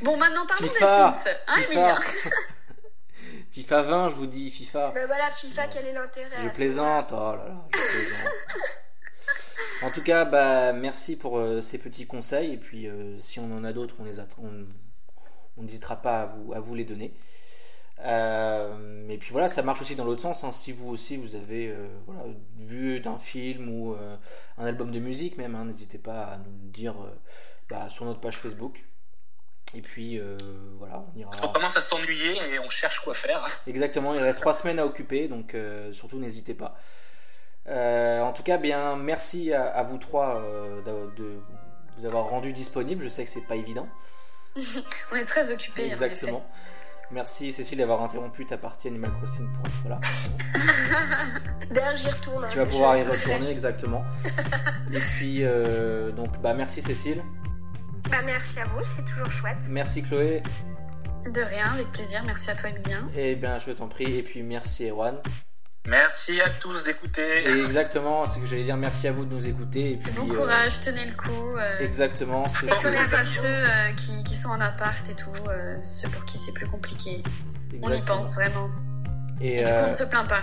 Bon, 0.02 0.16
maintenant 0.16 0.46
parlons 0.46 0.68
FIFA, 0.68 1.08
des 1.08 1.12
Sims. 1.16 1.30
Hein, 1.48 1.60
FIFA. 1.62 1.98
FIFA 3.52 3.82
20, 3.82 4.08
je 4.10 4.14
vous 4.14 4.26
dis, 4.26 4.50
FIFA. 4.50 4.92
Mais 4.94 5.06
voilà, 5.06 5.30
FIFA, 5.30 5.66
quel 5.68 5.86
est 5.86 5.92
l'intérêt 5.92 6.36
Je 6.44 6.48
plaisante, 6.50 7.08
oh 7.12 7.34
là 7.36 7.46
là, 7.48 7.54
je 7.72 7.78
plaisante. 7.78 8.32
en 9.82 9.90
tout 9.90 10.02
cas, 10.02 10.24
bah, 10.24 10.72
merci 10.72 11.16
pour 11.16 11.38
euh, 11.38 11.60
ces 11.60 11.78
petits 11.78 12.06
conseils. 12.06 12.54
Et 12.54 12.56
puis, 12.56 12.88
euh, 12.88 13.18
si 13.18 13.40
on 13.40 13.50
en 13.52 13.64
a 13.64 13.72
d'autres, 13.72 13.96
on 14.00 14.04
les 14.04 14.18
on 15.56 15.62
n'hésitera 15.62 15.96
pas 15.96 16.22
à 16.22 16.26
vous, 16.26 16.52
à 16.52 16.60
vous 16.60 16.74
les 16.74 16.84
donner. 16.84 17.12
Euh, 18.04 19.08
et 19.08 19.18
puis 19.18 19.30
voilà, 19.32 19.48
ça 19.48 19.62
marche 19.62 19.80
aussi 19.80 19.96
dans 19.96 20.04
l'autre 20.04 20.22
sens. 20.22 20.44
hein. 20.44 20.52
Si 20.52 20.70
vous 20.70 20.88
aussi 20.88 21.16
vous 21.16 21.34
avez 21.34 21.74
voilà, 22.06 22.22
vu 22.56 23.00
d'un 23.00 23.18
film 23.18 23.68
ou 23.68 23.96
un 24.56 24.64
album 24.64 24.92
de 24.92 25.00
musique 25.00 25.36
même, 25.36 25.56
hein, 25.56 25.64
n'hésitez 25.64 25.98
pas 25.98 26.26
à 26.26 26.36
nous 26.38 26.52
le 26.62 26.70
dire 26.70 26.94
bah, 27.68 27.88
sur 27.90 28.04
notre 28.04 28.20
page 28.20 28.36
Facebook. 28.36 28.84
Et 29.74 29.82
puis 29.82 30.18
euh, 30.18 30.36
voilà, 30.78 31.04
on 31.14 31.18
ira. 31.18 31.30
On 31.42 31.48
commence 31.48 31.76
à 31.76 31.80
s'ennuyer 31.80 32.36
et 32.52 32.58
on 32.58 32.68
cherche 32.68 33.00
quoi 33.00 33.14
faire. 33.14 33.46
Exactement, 33.66 34.14
il 34.14 34.20
reste 34.22 34.40
trois 34.40 34.54
semaines 34.54 34.78
à 34.78 34.86
occuper, 34.86 35.28
donc 35.28 35.54
euh, 35.54 35.92
surtout 35.92 36.18
n'hésitez 36.18 36.54
pas. 36.54 36.78
Euh, 37.68 38.22
en 38.22 38.32
tout 38.32 38.42
cas, 38.42 38.56
bien 38.58 38.96
merci 38.96 39.52
à, 39.52 39.64
à 39.66 39.82
vous 39.82 39.98
trois 39.98 40.36
euh, 40.36 40.80
de, 40.82 41.22
de 41.22 41.38
vous 41.98 42.06
avoir 42.06 42.24
rendu 42.28 42.52
disponible. 42.52 43.04
Je 43.04 43.08
sais 43.08 43.24
que 43.24 43.30
c'est 43.30 43.46
pas 43.46 43.56
évident. 43.56 43.86
On 45.12 45.16
est 45.16 45.24
très 45.24 45.52
occupés. 45.52 45.86
Exactement. 45.86 46.44
Merci 47.10 47.52
Cécile 47.54 47.78
d'avoir 47.78 48.02
interrompu 48.02 48.44
ta 48.44 48.58
partie 48.58 48.88
Animal 48.88 49.10
Crossing 49.14 49.48
pour 49.54 49.66
être 49.66 49.88
là. 49.88 50.00
D'ailleurs, 51.70 51.96
j'y 51.96 52.10
retourne. 52.10 52.44
hein, 52.44 52.48
tu 52.50 52.58
vas 52.58 52.66
pouvoir 52.66 52.96
y 52.98 53.02
retourner 53.02 53.50
exactement. 53.50 54.02
Et 54.92 54.98
puis 54.98 55.38
euh, 55.42 56.10
donc 56.12 56.38
bah 56.42 56.52
merci 56.52 56.82
Cécile, 56.82 57.22
Bah, 58.10 58.18
merci 58.26 58.60
à 58.60 58.64
vous, 58.66 58.82
c'est 58.82 59.04
toujours 59.06 59.30
chouette. 59.30 59.56
merci 59.70 60.02
Chloé, 60.02 60.42
De 61.34 61.40
rien, 61.40 61.72
avec 61.72 61.90
plaisir. 61.92 62.22
Merci 62.26 62.50
à 62.50 62.54
toi, 62.56 62.68
Emilien. 62.70 63.08
et 63.16 63.36
bien 63.36 63.58
je 63.58 63.70
t'en 63.72 63.88
prie, 63.88 64.18
et 64.18 64.22
puis 64.22 64.42
merci 64.42 64.88
Erwan. 64.90 65.16
Merci 65.88 66.38
à 66.42 66.50
tous 66.50 66.84
d'écouter. 66.84 67.46
Exactement, 67.64 68.26
c'est 68.26 68.34
ce 68.34 68.38
que 68.40 68.46
j'allais 68.46 68.64
dire, 68.64 68.76
merci 68.76 69.08
à 69.08 69.12
vous 69.12 69.24
de 69.24 69.34
nous 69.34 69.46
écouter. 69.46 69.92
Et 69.92 69.96
puis 69.96 70.12
Bon 70.12 70.30
euh, 70.30 70.34
courage, 70.36 70.80
tenez 70.80 71.06
le 71.06 71.16
coup. 71.16 71.56
euh, 71.56 71.78
exactement, 71.80 72.42
les 72.62 73.14
à 73.14 73.24
ceux 73.24 73.46
euh, 73.46 73.92
qui, 73.96 74.22
qui 74.24 74.34
sont 74.36 74.50
en 74.50 74.60
appart 74.60 75.08
et 75.08 75.14
tout, 75.14 75.32
euh, 75.48 75.78
ceux 75.86 76.08
pour 76.10 76.24
qui 76.26 76.36
c'est 76.36 76.52
plus 76.52 76.66
compliqué. 76.66 77.22
On 77.82 77.90
y 77.92 78.02
pense 78.02 78.34
vraiment. 78.34 78.70
Et, 79.40 79.60
Et, 79.60 79.64
du 79.64 79.70
coup, 79.70 79.76
on 79.84 79.86
ne 79.88 79.92
se 79.92 80.04
plaint 80.04 80.28
pas. 80.28 80.42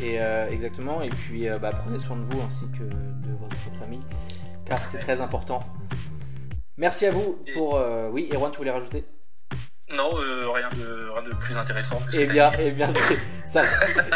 Et 0.00 0.20
euh, 0.20 0.48
exactement, 0.50 1.02
et 1.02 1.08
puis 1.08 1.48
euh, 1.48 1.58
bah, 1.58 1.70
prenez 1.72 1.98
soin 1.98 2.16
de 2.16 2.24
vous 2.24 2.40
ainsi 2.42 2.64
que 2.70 2.84
de 2.84 3.32
votre 3.40 3.56
famille, 3.80 4.06
car 4.64 4.84
c'est 4.84 4.98
très 4.98 5.20
important. 5.20 5.60
Merci 6.76 7.06
à 7.06 7.10
vous 7.12 7.38
pour... 7.52 7.76
euh, 7.76 8.08
oui, 8.12 8.28
Erwan, 8.32 8.50
tu 8.52 8.58
voulais 8.58 8.70
rajouter? 8.70 9.04
Non, 9.96 10.10
euh, 10.18 10.50
rien, 10.50 10.68
de, 10.76 11.10
rien 11.10 11.22
de 11.28 11.34
plus 11.36 11.56
intéressant. 11.56 12.00
que 12.10 12.16
Eh 12.16 12.26
que 12.26 12.32
bien, 12.32 12.50
eh 12.58 12.70
bien 12.70 12.88
ça, 13.46 13.62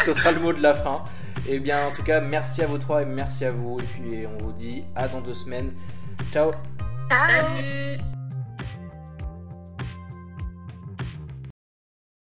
ce 0.05 0.13
sera 0.13 0.31
le 0.31 0.39
mot 0.39 0.53
de 0.53 0.61
la 0.61 0.73
fin. 0.73 1.03
Eh 1.47 1.59
bien, 1.59 1.87
en 1.87 1.91
tout 1.91 2.03
cas, 2.03 2.19
merci 2.19 2.61
à 2.61 2.67
vous 2.67 2.77
trois 2.77 3.01
et 3.01 3.05
merci 3.05 3.45
à 3.45 3.51
vous. 3.51 3.79
Et 3.79 3.83
puis, 3.83 4.25
on 4.27 4.43
vous 4.43 4.51
dit 4.51 4.83
à 4.95 5.07
dans 5.07 5.21
deux 5.21 5.33
semaines. 5.33 5.71
Ciao 6.31 6.51
Ciao 7.09 7.27
Salut 7.27 8.18